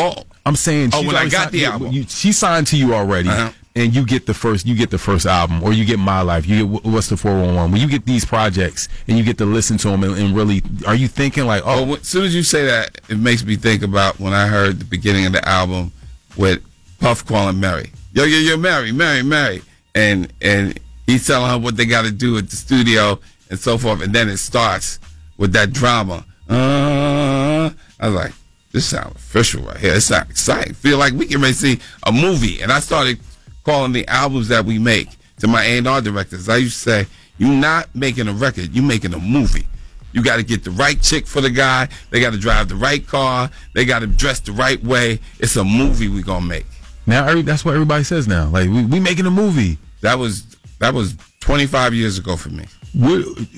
I'm 0.44 0.56
saying. 0.56 0.90
Oh, 0.92 1.04
when 1.06 1.16
I 1.16 1.24
got 1.28 1.32
signed- 1.44 1.52
the 1.52 1.58
you- 1.58 1.66
album. 1.66 1.92
you- 1.92 2.04
she 2.08 2.32
signed 2.32 2.66
to 2.68 2.76
you 2.76 2.94
already. 2.94 3.28
Uh-huh. 3.28 3.50
And 3.76 3.94
you 3.94 4.06
get 4.06 4.24
the 4.24 4.32
first, 4.32 4.66
you 4.66 4.74
get 4.74 4.90
the 4.90 4.98
first 4.98 5.26
album, 5.26 5.62
or 5.62 5.72
you 5.74 5.84
get 5.84 5.98
My 5.98 6.22
Life. 6.22 6.46
You 6.46 6.66
get 6.66 6.84
what's 6.84 7.10
the 7.10 7.16
four 7.16 7.38
one 7.38 7.54
one. 7.54 7.70
When 7.70 7.80
you 7.80 7.86
get 7.86 8.06
these 8.06 8.24
projects 8.24 8.88
and 9.06 9.18
you 9.18 9.22
get 9.22 9.36
to 9.38 9.44
listen 9.44 9.76
to 9.78 9.88
them, 9.88 10.02
and, 10.02 10.16
and 10.16 10.34
really, 10.34 10.62
are 10.86 10.94
you 10.94 11.08
thinking 11.08 11.44
like, 11.44 11.62
oh, 11.66 11.84
Well, 11.84 11.96
as 11.96 12.08
soon 12.08 12.24
as 12.24 12.34
you 12.34 12.42
say 12.42 12.64
that, 12.64 13.02
it 13.10 13.18
makes 13.18 13.44
me 13.44 13.54
think 13.56 13.82
about 13.82 14.18
when 14.18 14.32
I 14.32 14.46
heard 14.46 14.78
the 14.78 14.86
beginning 14.86 15.26
of 15.26 15.32
the 15.32 15.46
album 15.46 15.92
with 16.38 16.64
Puff 17.00 17.26
calling 17.26 17.60
Mary. 17.60 17.90
Yo, 18.14 18.24
yo, 18.24 18.38
yo, 18.38 18.56
Mary, 18.56 18.92
Mary, 18.92 19.22
Mary. 19.22 19.60
And 19.94 20.32
and 20.40 20.80
he's 21.06 21.26
telling 21.26 21.50
her 21.50 21.58
what 21.58 21.76
they 21.76 21.84
got 21.84 22.06
to 22.06 22.10
do 22.10 22.38
at 22.38 22.48
the 22.48 22.56
studio 22.56 23.20
and 23.50 23.58
so 23.58 23.76
forth. 23.76 24.02
And 24.02 24.14
then 24.14 24.30
it 24.30 24.38
starts 24.38 24.98
with 25.36 25.52
that 25.52 25.74
drama. 25.74 26.24
Uh, 26.48 27.70
I 28.00 28.06
was 28.06 28.14
like, 28.14 28.32
this 28.72 28.86
sounds 28.86 29.16
official 29.16 29.62
right 29.64 29.76
here. 29.76 29.94
It 29.94 30.00
sounds 30.00 30.30
exciting. 30.30 30.72
Feel 30.72 30.96
like 30.96 31.12
we 31.12 31.26
can 31.26 31.42
see 31.52 31.78
a 32.04 32.12
movie. 32.12 32.62
And 32.62 32.72
I 32.72 32.80
started 32.80 33.18
calling 33.66 33.90
the 33.90 34.06
albums 34.06 34.46
that 34.46 34.64
we 34.64 34.78
make 34.78 35.08
to 35.40 35.48
my 35.48 35.64
A&R 35.64 36.00
directors. 36.00 36.48
I 36.48 36.58
used 36.58 36.82
to 36.84 36.90
say, 36.90 37.06
you're 37.36 37.50
not 37.50 37.94
making 37.94 38.28
a 38.28 38.32
record, 38.32 38.70
you're 38.72 38.84
making 38.84 39.12
a 39.12 39.18
movie. 39.18 39.66
You 40.12 40.22
got 40.22 40.36
to 40.36 40.44
get 40.44 40.64
the 40.64 40.70
right 40.70 41.02
chick 41.02 41.26
for 41.26 41.42
the 41.42 41.50
guy. 41.50 41.88
They 42.10 42.20
got 42.20 42.32
to 42.32 42.38
drive 42.38 42.68
the 42.70 42.76
right 42.76 43.06
car. 43.06 43.50
They 43.74 43.84
got 43.84 43.98
to 43.98 44.06
dress 44.06 44.40
the 44.40 44.52
right 44.52 44.82
way. 44.82 45.20
It's 45.40 45.56
a 45.56 45.64
movie 45.64 46.08
we 46.08 46.22
gonna 46.22 46.46
make. 46.46 46.64
now 47.06 47.26
every, 47.26 47.42
that's 47.42 47.66
what 47.66 47.74
everybody 47.74 48.02
says 48.02 48.26
now. 48.26 48.48
Like 48.48 48.70
we, 48.70 48.86
we 48.86 48.98
making 48.98 49.26
a 49.26 49.30
movie. 49.30 49.76
That 50.00 50.18
was 50.18 50.56
that 50.78 50.94
was 50.94 51.16
25 51.40 51.92
years 51.92 52.18
ago 52.18 52.36
for 52.36 52.48
me. 52.48 52.64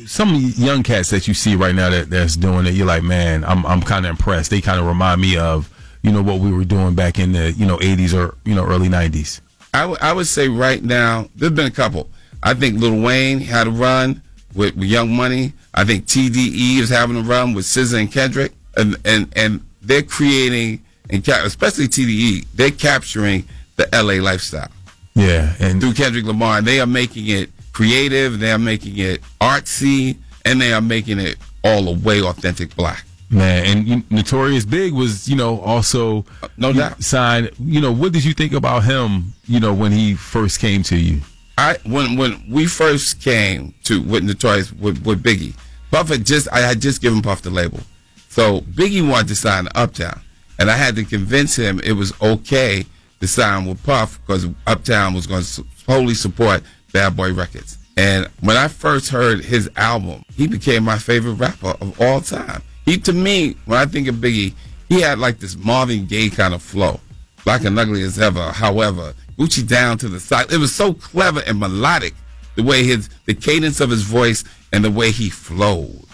Some 0.07 0.35
young 0.57 0.83
cats 0.83 1.11
that 1.11 1.29
you 1.29 1.35
see 1.35 1.55
right 1.55 1.75
now 1.75 1.91
that 1.91 2.11
that's 2.11 2.35
doing 2.35 2.67
it, 2.67 2.75
you're 2.75 2.87
like, 2.87 3.05
man, 3.05 3.45
I'm 3.45 3.65
I'm 3.65 3.83
kind 3.83 4.05
of 4.05 4.11
impressed. 4.11 4.51
They 4.51 4.61
kind 4.61 4.81
of 4.81 4.87
remind 4.87 5.21
me 5.21 5.39
of, 5.39 5.73
you 6.03 6.11
know, 6.11 6.23
what 6.23 6.41
we 6.41 6.51
were 6.51 6.65
doing 6.65 6.97
back 6.97 7.21
in 7.21 7.33
the 7.33 7.53
you 7.53 7.67
know 7.67 7.77
80s 7.77 8.15
or 8.15 8.37
you 8.45 8.57
know 8.57 8.65
early 8.65 8.89
90s. 8.89 9.43
I 9.75 9.87
would- 9.87 10.01
I 10.01 10.13
would 10.13 10.27
say 10.27 10.49
right 10.49 10.83
now 10.83 11.29
there's 11.37 11.53
been 11.53 11.67
a 11.67 11.71
couple. 11.71 12.09
I 12.43 12.55
think 12.55 12.81
Lil 12.81 13.01
Wayne 13.01 13.41
had 13.41 13.67
a 13.67 13.71
run 13.71 14.23
with, 14.55 14.75
with 14.77 14.89
Young 14.89 15.15
Money. 15.15 15.53
I 15.75 15.85
think 15.85 16.07
TDE 16.07 16.79
is 16.79 16.89
having 16.89 17.17
a 17.17 17.23
run 17.23 17.53
with 17.55 17.67
SZA 17.67 18.01
and 18.01 18.13
Kendrick, 18.13 18.53
and 18.77 18.97
and 19.05 19.33
and 19.37 19.61
they're 19.83 20.03
creating 20.03 20.81
and 21.11 21.25
ca- 21.25 21.43
especially 21.45 21.89
TDE, 21.89 22.45
they're 22.55 22.71
capturing 22.71 23.45
the 23.77 23.89
LA 23.93 24.15
lifestyle. 24.23 24.69
Yeah, 25.15 25.55
and 25.59 25.81
through 25.81 25.95
Kendrick 25.95 26.25
Lamar. 26.25 26.61
They 26.63 26.81
are 26.81 26.87
making 26.87 27.29
it 27.29 27.51
creative, 27.73 28.39
they 28.41 28.51
are 28.53 28.59
making 28.59 28.99
it 28.99 29.21
artsy, 29.41 30.17
and 30.45 30.61
they 30.61 30.73
are 30.73 30.81
making 30.81 31.19
it 31.19 31.37
all 31.65 31.83
the 31.85 31.93
way 32.05 32.23
authentic 32.23 32.75
black. 32.77 33.05
Man, 33.31 33.65
and 33.67 33.87
you- 33.89 34.03
Notorious 34.11 34.65
Big 34.65 34.93
was, 34.95 35.29
you 35.29 35.37
know, 35.37 35.61
also 35.61 36.25
no 36.57 36.73
doubt. 36.73 37.03
signed. 37.05 37.51
You 37.59 37.81
know, 37.81 37.93
what 37.93 38.13
did 38.13 38.25
you 38.25 38.33
think 38.33 38.53
about 38.55 38.85
him? 38.85 39.35
You 39.47 39.61
know, 39.61 39.75
when 39.75 39.93
he 39.93 40.15
first 40.15 40.61
came 40.61 40.83
to 40.85 40.97
you. 40.97 41.21
I 41.59 41.77
when 41.85 42.17
when 42.17 42.43
we 42.49 42.67
first 42.67 43.21
came 43.21 43.75
to 43.85 44.01
with 44.01 44.23
Notorious 44.25 44.73
with, 44.73 45.05
with 45.05 45.23
Biggie, 45.23 45.55
Puff 45.91 46.09
had 46.09 46.25
just 46.25 46.49
I 46.53 46.61
had 46.61 46.81
just 46.81 47.03
given 47.03 47.21
Puff 47.21 47.43
the 47.43 47.51
label, 47.51 47.81
so 48.29 48.61
Biggie 48.61 49.07
wanted 49.07 49.29
to 49.29 49.35
sign 49.37 49.67
Uptown, 49.75 50.21
and 50.59 50.71
I 50.71 50.77
had 50.77 50.95
to 50.97 51.05
convince 51.05 51.57
him 51.57 51.81
it 51.81 51.93
was 51.93 52.13
okay 52.23 52.87
to 53.21 53.27
sign 53.27 53.67
with 53.67 53.83
Puff 53.83 54.21
because 54.25 54.47
Uptown 54.69 55.13
was 55.15 55.27
going 55.27 55.43
to 55.43 55.65
totally 55.85 56.15
support 56.15 56.63
Bad 56.93 57.17
Boy 57.17 57.33
Records. 57.35 57.77
And 57.97 58.29
when 58.41 58.57
I 58.57 58.69
first 58.69 59.11
heard 59.11 59.45
his 59.45 59.69
album, 59.77 60.23
he 60.37 60.47
became 60.47 60.85
my 60.85 60.97
favorite 60.99 61.33
rapper 61.35 61.75
of 61.81 62.01
all 62.01 62.21
time. 62.21 62.63
He 62.89 62.99
to 62.99 63.13
me, 63.13 63.55
when 63.67 63.79
I 63.79 63.85
think 63.87 64.09
of 64.09 64.17
Biggie, 64.17 64.55
he 64.89 65.01
had 65.03 65.19
like 65.19 65.39
this 65.39 65.57
Marvin 65.57 66.07
Gaye 66.07 66.31
kind 66.31 66.55
of 66.55 66.63
flow 66.63 67.01
black 67.45 67.65
and 67.65 67.79
ugly 67.79 68.03
as 68.03 68.19
ever. 68.19 68.51
However, 68.53 69.15
Gucci 69.39 69.67
down 69.67 69.99
to 69.99 70.09
the 70.09 70.19
side. 70.21 70.51
It 70.53 70.59
was 70.59 70.75
so 70.75 70.93
clever 70.95 71.41
and 71.47 71.59
melodic, 71.61 72.15
the 72.57 72.63
way 72.63 72.85
his, 72.85 73.09
the 73.27 73.35
cadence 73.35 73.81
of 73.81 73.91
his 73.91 74.03
voice 74.03 74.43
and 74.73 74.85
the 74.85 74.91
way 74.91 75.11
he 75.11 75.29
flowed 75.31 76.05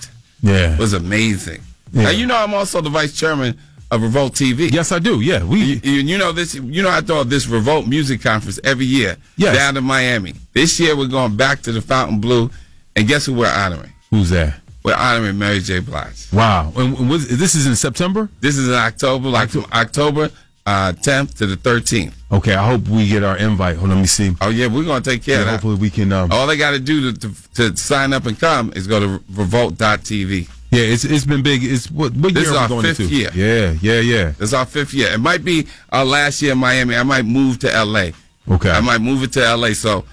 Yeah. 0.42 0.76
was 0.78 0.92
amazing. 0.92 1.60
Yeah. 1.92 2.02
Now 2.04 2.10
you 2.10 2.26
know 2.26 2.36
I'm 2.36 2.54
also 2.54 2.80
the 2.80 2.90
vice 2.90 3.12
chairman 3.16 3.58
of 3.90 4.02
Revolt 4.02 4.34
TV. 4.34 4.72
Yes, 4.72 4.90
I 4.92 4.98
do. 4.98 5.20
Yeah, 5.20 5.44
we. 5.44 5.60
You, 5.82 5.90
you 5.92 6.18
know 6.18 6.32
this. 6.32 6.54
You 6.54 6.82
know 6.82 6.90
I 6.90 7.00
throw 7.00 7.22
this 7.22 7.46
Revolt 7.46 7.86
Music 7.86 8.20
Conference 8.20 8.58
every 8.64 8.86
year 8.86 9.16
Yes. 9.36 9.56
down 9.56 9.76
in 9.76 9.84
Miami. 9.84 10.34
This 10.52 10.80
year 10.80 10.96
we're 10.96 11.06
going 11.06 11.36
back 11.36 11.62
to 11.62 11.72
the 11.72 11.80
Fontainebleau, 11.80 12.50
and 12.96 13.06
guess 13.08 13.26
who 13.26 13.34
we're 13.34 13.46
honoring? 13.52 13.92
Who's 14.10 14.30
that? 14.30 14.60
We're 14.84 14.92
and 14.92 15.38
Mary 15.38 15.60
J. 15.60 15.78
Blige. 15.80 16.30
Wow. 16.30 16.70
And, 16.76 17.08
was, 17.08 17.26
this 17.38 17.54
is 17.54 17.66
in 17.66 17.74
September. 17.74 18.28
This 18.40 18.58
is 18.58 18.68
in 18.68 18.74
October, 18.74 19.30
like 19.30 19.48
from 19.48 19.64
October 19.72 20.28
uh, 20.66 20.92
10th 20.92 21.38
to 21.38 21.46
the 21.46 21.56
13th. 21.56 22.12
Okay, 22.30 22.54
I 22.54 22.66
hope 22.66 22.86
we 22.88 23.08
get 23.08 23.24
our 23.24 23.38
invite. 23.38 23.76
Hold 23.78 23.90
on, 23.90 23.96
let 23.96 24.02
me 24.02 24.06
see. 24.06 24.32
Oh 24.42 24.50
yeah, 24.50 24.66
we're 24.66 24.84
gonna 24.84 25.00
take 25.02 25.22
care 25.22 25.36
Yeah, 25.36 25.40
of 25.40 25.46
that. 25.46 25.52
hopefully 25.52 25.76
we 25.76 25.88
can. 25.88 26.12
Um, 26.12 26.30
All 26.30 26.46
they 26.46 26.58
got 26.58 26.72
to 26.72 26.78
do 26.78 27.12
to, 27.12 27.18
to 27.54 27.70
to 27.70 27.76
sign 27.78 28.12
up 28.12 28.26
and 28.26 28.38
come 28.38 28.72
is 28.76 28.86
go 28.86 29.00
to 29.00 29.24
revolt.tv. 29.32 30.48
yeah, 30.70 30.82
it's 30.82 31.04
it's 31.04 31.24
been 31.24 31.42
big. 31.42 31.64
It's 31.64 31.90
what 31.90 32.12
what 32.14 32.34
This 32.34 32.44
year 32.44 32.52
is 32.52 32.58
our 32.58 32.68
going 32.68 32.82
fifth 32.82 33.00
into? 33.00 33.14
year. 33.14 33.30
Yeah, 33.34 33.74
yeah, 33.80 34.00
yeah. 34.00 34.32
It's 34.38 34.52
our 34.52 34.66
fifth 34.66 34.92
year. 34.92 35.12
It 35.12 35.18
might 35.18 35.44
be 35.44 35.66
our 35.92 36.04
last 36.04 36.42
year 36.42 36.52
in 36.52 36.58
Miami. 36.58 36.94
I 36.96 37.04
might 37.04 37.24
move 37.24 37.58
to 37.60 37.68
LA. 37.84 38.08
Okay. 38.50 38.70
I 38.70 38.80
might 38.80 39.00
move 39.00 39.22
it 39.22 39.32
to 39.34 39.54
LA. 39.56 39.72
So 39.72 40.04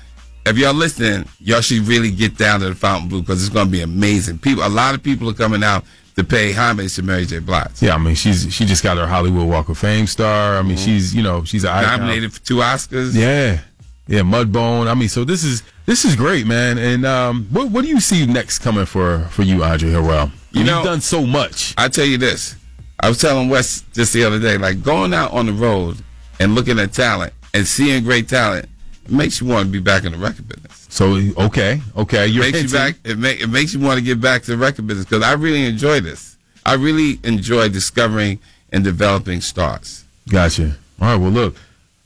if 0.45 0.57
y'all 0.57 0.73
listening, 0.73 1.25
y'all 1.39 1.61
should 1.61 1.87
really 1.87 2.11
get 2.11 2.37
down 2.37 2.59
to 2.61 2.69
the 2.69 2.75
Fontainebleau 2.75 3.21
because 3.21 3.43
it's 3.43 3.53
gonna 3.53 3.69
be 3.69 3.81
amazing. 3.81 4.39
People, 4.39 4.65
a 4.65 4.69
lot 4.69 4.95
of 4.95 5.03
people 5.03 5.29
are 5.29 5.33
coming 5.33 5.63
out 5.63 5.85
to 6.15 6.23
pay 6.23 6.51
homage 6.51 6.95
to 6.95 7.03
Mary 7.03 7.25
J. 7.25 7.39
Blige. 7.39 7.81
Yeah, 7.81 7.95
I 7.95 7.97
mean, 7.97 8.15
she's 8.15 8.53
she 8.53 8.65
just 8.65 8.83
got 8.83 8.97
her 8.97 9.07
Hollywood 9.07 9.47
Walk 9.47 9.69
of 9.69 9.77
Fame 9.77 10.07
star. 10.07 10.57
I 10.57 10.61
mean, 10.61 10.77
she's 10.77 11.13
you 11.15 11.23
know 11.23 11.43
she's 11.43 11.63
an 11.63 11.71
icon. 11.71 11.83
Mm-hmm. 11.83 12.01
Nominated 12.01 12.33
for 12.33 12.39
two 12.41 12.55
Oscars. 12.57 13.15
Yeah, 13.15 13.59
yeah, 14.07 14.21
Mudbound. 14.21 14.87
I 14.87 14.93
mean, 14.93 15.09
so 15.09 15.23
this 15.23 15.43
is 15.43 15.63
this 15.85 16.05
is 16.05 16.15
great, 16.15 16.45
man. 16.47 16.77
And 16.77 17.05
um, 17.05 17.47
what 17.51 17.69
what 17.69 17.83
do 17.83 17.89
you 17.89 17.99
see 17.99 18.25
next 18.25 18.59
coming 18.59 18.85
for 18.85 19.19
for 19.31 19.43
you, 19.43 19.63
Andre 19.63 19.89
Harrell? 19.91 20.31
You 20.51 20.59
You've 20.61 20.67
know- 20.67 20.83
done 20.83 21.01
so 21.01 21.25
much. 21.25 21.73
I 21.77 21.87
tell 21.87 22.05
you 22.05 22.17
this. 22.17 22.55
I 22.99 23.09
was 23.09 23.17
telling 23.19 23.49
Wes 23.49 23.81
just 23.93 24.13
the 24.13 24.23
other 24.23 24.39
day, 24.39 24.57
like 24.57 24.83
going 24.83 25.11
out 25.13 25.31
on 25.31 25.47
the 25.47 25.53
road 25.53 25.97
and 26.39 26.53
looking 26.53 26.77
at 26.77 26.93
talent 26.93 27.33
and 27.53 27.65
seeing 27.65 28.03
great 28.03 28.29
talent 28.29 28.69
makes 29.11 29.41
you 29.41 29.47
want 29.47 29.65
to 29.65 29.71
be 29.71 29.79
back 29.79 30.03
in 30.03 30.11
the 30.11 30.17
record 30.17 30.47
business. 30.47 30.87
So 30.89 31.15
okay, 31.45 31.81
okay, 31.95 32.27
you're 32.27 32.43
makes 32.43 32.63
you 32.63 32.69
back. 32.69 32.95
It, 33.03 33.17
make, 33.17 33.41
it 33.41 33.47
makes 33.47 33.73
you 33.73 33.79
want 33.79 33.99
to 33.99 34.05
get 34.05 34.19
back 34.19 34.43
to 34.43 34.51
the 34.51 34.57
record 34.57 34.87
business 34.87 35.05
because 35.05 35.23
I 35.23 35.33
really 35.33 35.65
enjoy 35.65 35.99
this. 36.01 36.37
I 36.65 36.73
really 36.73 37.19
enjoy 37.23 37.69
discovering 37.69 38.39
and 38.71 38.83
developing 38.83 39.41
stars. 39.41 40.03
Gotcha. 40.29 40.75
All 40.99 41.07
right. 41.07 41.15
Well, 41.15 41.31
look, 41.31 41.55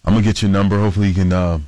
I'm 0.05 0.13
gonna 0.13 0.23
get 0.23 0.41
your 0.41 0.51
number. 0.51 0.79
Hopefully, 0.79 1.09
you 1.09 1.13
can 1.13 1.33
uh, 1.33 1.59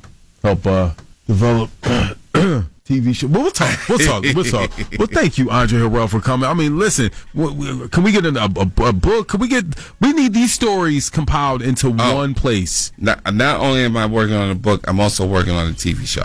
help 0.44 0.66
uh, 0.66 0.92
develop 1.26 1.70
TV 2.88 3.14
show. 3.16 3.28
Well, 3.28 3.42
we'll 3.44 3.52
talk. 3.52 3.78
We'll 3.90 4.00
talk. 4.00 4.24
We'll 4.34 4.44
talk. 4.46 4.72
Well, 4.98 5.08
thank 5.12 5.38
you, 5.38 5.50
Andre 5.50 5.80
Harrell, 5.82 6.10
for 6.10 6.22
coming. 6.22 6.50
I 6.50 6.54
mean, 6.54 6.80
listen. 6.80 7.10
Can 7.36 8.04
we 8.04 8.12
get 8.14 8.26
a, 8.26 8.30
a, 8.40 8.86
a 8.88 8.94
book? 8.94 9.28
Can 9.28 9.40
we 9.42 9.48
get? 9.48 9.66
We 10.00 10.14
need 10.14 10.34
these 10.34 10.54
stories 10.54 11.10
compiled 11.10 11.62
into 11.62 11.88
Oh. 12.00 12.16
one 12.16 12.34
place. 12.34 12.92
Not, 12.98 13.34
not 13.34 13.60
only 13.60 13.82
am 13.84 13.98
I 13.98 14.06
working 14.06 14.36
on 14.36 14.50
a 14.50 14.56
book, 14.56 14.88
I'm 14.88 15.00
also 15.00 15.26
working 15.26 15.54
on 15.54 15.68
a 15.68 15.74
TV 15.74 16.06
show. 16.08 16.24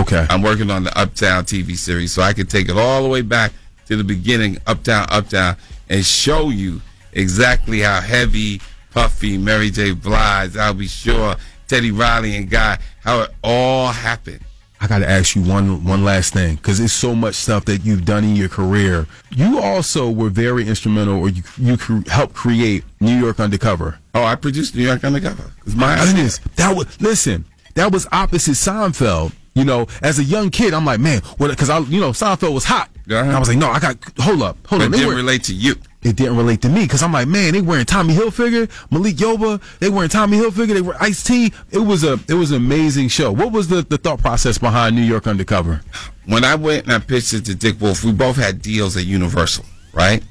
Okay. 0.00 0.26
I'm 0.30 0.42
working 0.42 0.70
on 0.70 0.84
the 0.84 0.96
Uptown 0.98 1.44
TV 1.44 1.76
series, 1.76 2.12
so 2.12 2.22
I 2.22 2.32
can 2.32 2.46
take 2.46 2.68
it 2.68 2.76
all 2.76 3.02
the 3.02 3.08
way 3.08 3.22
back 3.22 3.52
to 3.86 3.96
the 3.96 4.04
beginning, 4.04 4.58
Uptown, 4.66 5.06
Uptown, 5.10 5.56
and 5.88 6.04
show 6.04 6.48
you 6.50 6.80
exactly 7.12 7.80
how 7.80 8.00
heavy, 8.00 8.60
puffy 8.92 9.36
Mary 9.38 9.70
J. 9.70 9.92
Blige, 9.92 10.56
Al 10.56 10.74
B. 10.74 10.86
Sure, 10.86 11.36
Teddy 11.68 11.90
Riley 11.90 12.36
and 12.36 12.48
Guy, 12.50 12.78
how 13.02 13.22
it 13.22 13.30
all 13.42 13.88
happened. 13.88 14.40
I 14.84 14.86
got 14.86 14.98
to 14.98 15.08
ask 15.08 15.34
you 15.34 15.40
one 15.42 15.82
one 15.82 16.04
last 16.04 16.34
thing 16.34 16.56
because 16.56 16.78
it's 16.78 16.92
so 16.92 17.14
much 17.14 17.36
stuff 17.36 17.64
that 17.64 17.86
you've 17.86 18.04
done 18.04 18.22
in 18.22 18.36
your 18.36 18.50
career. 18.50 19.06
You 19.30 19.58
also 19.58 20.10
were 20.10 20.28
very 20.28 20.68
instrumental, 20.68 21.18
or 21.18 21.30
you 21.30 21.42
you 21.56 21.78
cr- 21.78 22.06
helped 22.10 22.34
create 22.34 22.84
New 23.00 23.16
York 23.18 23.40
Undercover. 23.40 23.98
Oh, 24.14 24.22
I 24.24 24.34
produced 24.34 24.74
New 24.76 24.82
York 24.84 25.02
Undercover. 25.02 25.50
It's 25.64 25.74
my. 25.74 25.96
Goodness, 26.04 26.38
that 26.56 26.76
was 26.76 27.00
listen. 27.00 27.46
That 27.76 27.92
was 27.92 28.06
opposite 28.12 28.52
Seinfeld. 28.52 29.32
You 29.54 29.64
know, 29.64 29.86
as 30.02 30.18
a 30.18 30.24
young 30.24 30.50
kid, 30.50 30.74
I'm 30.74 30.84
like, 30.84 31.00
man, 31.00 31.20
what? 31.38 31.48
Because 31.48 31.70
I, 31.70 31.78
you 31.78 32.00
know, 32.00 32.10
Seinfeld 32.10 32.52
was 32.52 32.64
hot. 32.64 32.90
Uh-huh. 33.10 33.30
I 33.30 33.38
was 33.38 33.48
like, 33.48 33.56
no, 33.58 33.70
I 33.70 33.78
got 33.80 33.96
hold 34.18 34.42
up, 34.42 34.56
hold 34.66 34.80
But 34.80 34.82
on. 34.82 34.82
it 34.82 34.90
They 34.90 34.96
didn't 34.98 35.08
were, 35.08 35.16
relate 35.16 35.44
to 35.44 35.54
you. 35.54 35.76
It 36.04 36.16
didn't 36.16 36.36
relate 36.36 36.60
to 36.62 36.68
me 36.68 36.82
because 36.82 37.02
I'm 37.02 37.12
like, 37.12 37.26
man, 37.26 37.54
they 37.54 37.62
wearing 37.62 37.86
Tommy 37.86 38.14
Hilfiger, 38.14 38.70
Malik 38.90 39.16
Yoba, 39.16 39.60
they 39.80 39.88
wearing 39.88 40.10
Tommy 40.10 40.36
Hilfiger, 40.38 40.74
they 40.74 40.82
were 40.82 40.96
Ice 41.00 41.24
T. 41.24 41.52
It 41.70 41.78
was 41.78 42.04
a 42.04 42.20
it 42.28 42.34
was 42.34 42.50
an 42.50 42.58
amazing 42.58 43.08
show. 43.08 43.32
What 43.32 43.52
was 43.52 43.68
the, 43.68 43.82
the 43.82 43.98
thought 43.98 44.20
process 44.20 44.58
behind 44.58 44.94
New 44.94 45.02
York 45.02 45.26
Undercover? 45.26 45.80
When 46.26 46.44
I 46.44 46.54
went 46.54 46.84
and 46.84 46.92
I 46.92 46.98
pitched 46.98 47.32
it 47.32 47.44
to 47.46 47.54
Dick 47.54 47.80
Wolf, 47.80 48.04
we 48.04 48.12
both 48.12 48.36
had 48.36 48.62
deals 48.62 48.96
at 48.96 49.04
Universal, 49.04 49.64
right? 49.92 50.22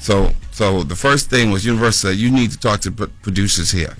So 0.00 0.32
so 0.50 0.82
the 0.82 0.96
first 0.96 1.30
thing 1.30 1.50
was 1.50 1.64
Universal 1.64 2.10
said, 2.10 2.18
you 2.18 2.30
need 2.30 2.50
to 2.50 2.58
talk 2.58 2.80
to 2.80 2.90
producers 2.90 3.70
here. 3.70 3.94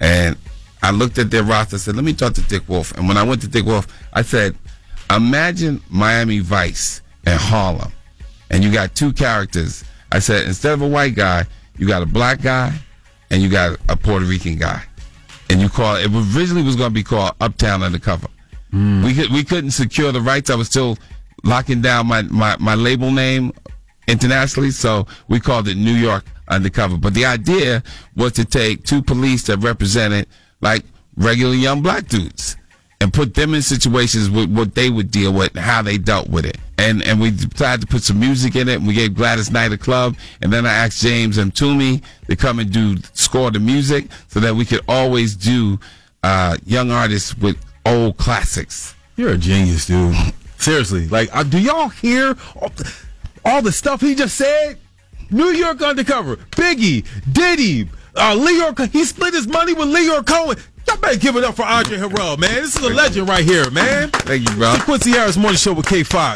And 0.00 0.36
I 0.82 0.90
looked 0.90 1.18
at 1.18 1.30
their 1.30 1.42
roster 1.42 1.78
said, 1.78 1.94
let 1.94 2.04
me 2.04 2.14
talk 2.14 2.32
to 2.34 2.42
Dick 2.42 2.68
Wolf. 2.68 2.92
And 2.96 3.06
when 3.06 3.16
I 3.16 3.22
went 3.22 3.42
to 3.42 3.48
Dick 3.48 3.66
Wolf, 3.66 3.86
I 4.12 4.22
said, 4.22 4.56
imagine 5.14 5.82
Miami 5.90 6.38
Vice 6.38 7.02
and 7.26 7.38
Harlem. 7.38 7.92
And 8.50 8.64
you 8.64 8.72
got 8.72 8.94
two 8.94 9.12
characters. 9.12 9.84
I 10.12 10.18
said, 10.18 10.46
instead 10.46 10.72
of 10.72 10.82
a 10.82 10.88
white 10.88 11.14
guy, 11.14 11.44
you 11.78 11.86
got 11.86 12.02
a 12.02 12.06
black 12.06 12.42
guy 12.42 12.72
and 13.30 13.42
you 13.42 13.48
got 13.48 13.78
a 13.88 13.96
Puerto 13.96 14.24
Rican 14.24 14.56
guy. 14.56 14.82
And 15.48 15.60
you 15.60 15.68
call 15.68 15.96
it 15.96 16.10
originally 16.36 16.62
was 16.62 16.76
going 16.76 16.90
to 16.90 16.94
be 16.94 17.02
called 17.02 17.34
Uptown 17.40 17.82
Undercover. 17.82 18.28
Hmm. 18.70 19.04
We 19.04 19.14
could 19.14 19.32
we 19.32 19.42
couldn't 19.42 19.72
secure 19.72 20.12
the 20.12 20.20
rights. 20.20 20.48
I 20.48 20.54
was 20.54 20.68
still 20.68 20.96
locking 21.42 21.80
down 21.80 22.06
my, 22.06 22.22
my, 22.22 22.56
my 22.58 22.74
label 22.74 23.10
name 23.10 23.52
internationally, 24.06 24.70
so 24.70 25.06
we 25.28 25.40
called 25.40 25.68
it 25.68 25.76
New 25.76 25.94
York 25.94 26.24
Undercover. 26.48 26.96
But 26.96 27.14
the 27.14 27.24
idea 27.24 27.82
was 28.16 28.32
to 28.32 28.44
take 28.44 28.84
two 28.84 29.02
police 29.02 29.44
that 29.44 29.58
represented 29.58 30.28
like 30.60 30.84
regular 31.16 31.54
young 31.54 31.82
black 31.82 32.06
dudes 32.06 32.56
and 33.00 33.12
put 33.12 33.34
them 33.34 33.54
in 33.54 33.62
situations 33.62 34.28
with 34.28 34.52
what 34.52 34.74
they 34.74 34.90
would 34.90 35.10
deal 35.10 35.32
with 35.32 35.50
and 35.56 35.64
how 35.64 35.82
they 35.82 35.98
dealt 35.98 36.28
with 36.28 36.44
it. 36.44 36.58
And 36.80 37.02
and 37.02 37.20
we 37.20 37.30
decided 37.30 37.82
to 37.82 37.86
put 37.86 38.02
some 38.02 38.18
music 38.18 38.56
in 38.56 38.66
it. 38.68 38.76
And 38.76 38.86
we 38.86 38.94
gave 38.94 39.14
Gladys 39.14 39.50
Knight 39.50 39.70
a 39.70 39.78
club, 39.78 40.16
and 40.40 40.50
then 40.50 40.64
I 40.64 40.72
asked 40.72 41.02
James 41.02 41.36
Mtume 41.36 42.02
to 42.28 42.36
come 42.36 42.58
and 42.58 42.72
do 42.72 42.96
score 43.12 43.50
the 43.50 43.60
music 43.60 44.06
so 44.28 44.40
that 44.40 44.54
we 44.54 44.64
could 44.64 44.80
always 44.88 45.36
do 45.36 45.78
uh, 46.22 46.56
young 46.64 46.90
artists 46.90 47.36
with 47.36 47.58
old 47.84 48.16
classics. 48.16 48.94
You're 49.16 49.32
a 49.32 49.38
genius, 49.38 49.86
dude. 49.86 50.16
Seriously, 50.56 51.06
like, 51.08 51.28
uh, 51.36 51.42
do 51.42 51.58
y'all 51.58 51.88
hear 51.88 52.34
all 52.56 52.70
the, 52.70 52.94
all 53.44 53.62
the 53.62 53.72
stuff 53.72 54.00
he 54.00 54.14
just 54.14 54.36
said? 54.36 54.78
New 55.30 55.48
York 55.48 55.80
Undercover, 55.82 56.36
Biggie, 56.36 57.06
Diddy, 57.32 57.88
uh, 58.16 58.34
Lyor. 58.34 58.90
He 58.90 59.04
split 59.04 59.34
his 59.34 59.46
money 59.46 59.74
with 59.74 59.88
Lyor 59.88 60.26
Cohen. 60.26 60.58
Y'all 60.88 60.96
better 60.98 61.18
give 61.18 61.36
it 61.36 61.44
up 61.44 61.54
for 61.54 61.64
Andre 61.64 61.98
Harrell, 61.98 62.38
man. 62.38 62.54
This 62.54 62.76
is 62.76 62.82
a 62.84 62.88
legend 62.92 63.28
right 63.28 63.44
here, 63.44 63.70
man. 63.70 64.10
Thank 64.10 64.48
you, 64.48 64.56
bro. 64.56 64.74
Quincy 64.80 65.10
Harris 65.10 65.36
Morning 65.36 65.56
Show 65.56 65.72
with 65.72 65.86
K5. 65.86 66.28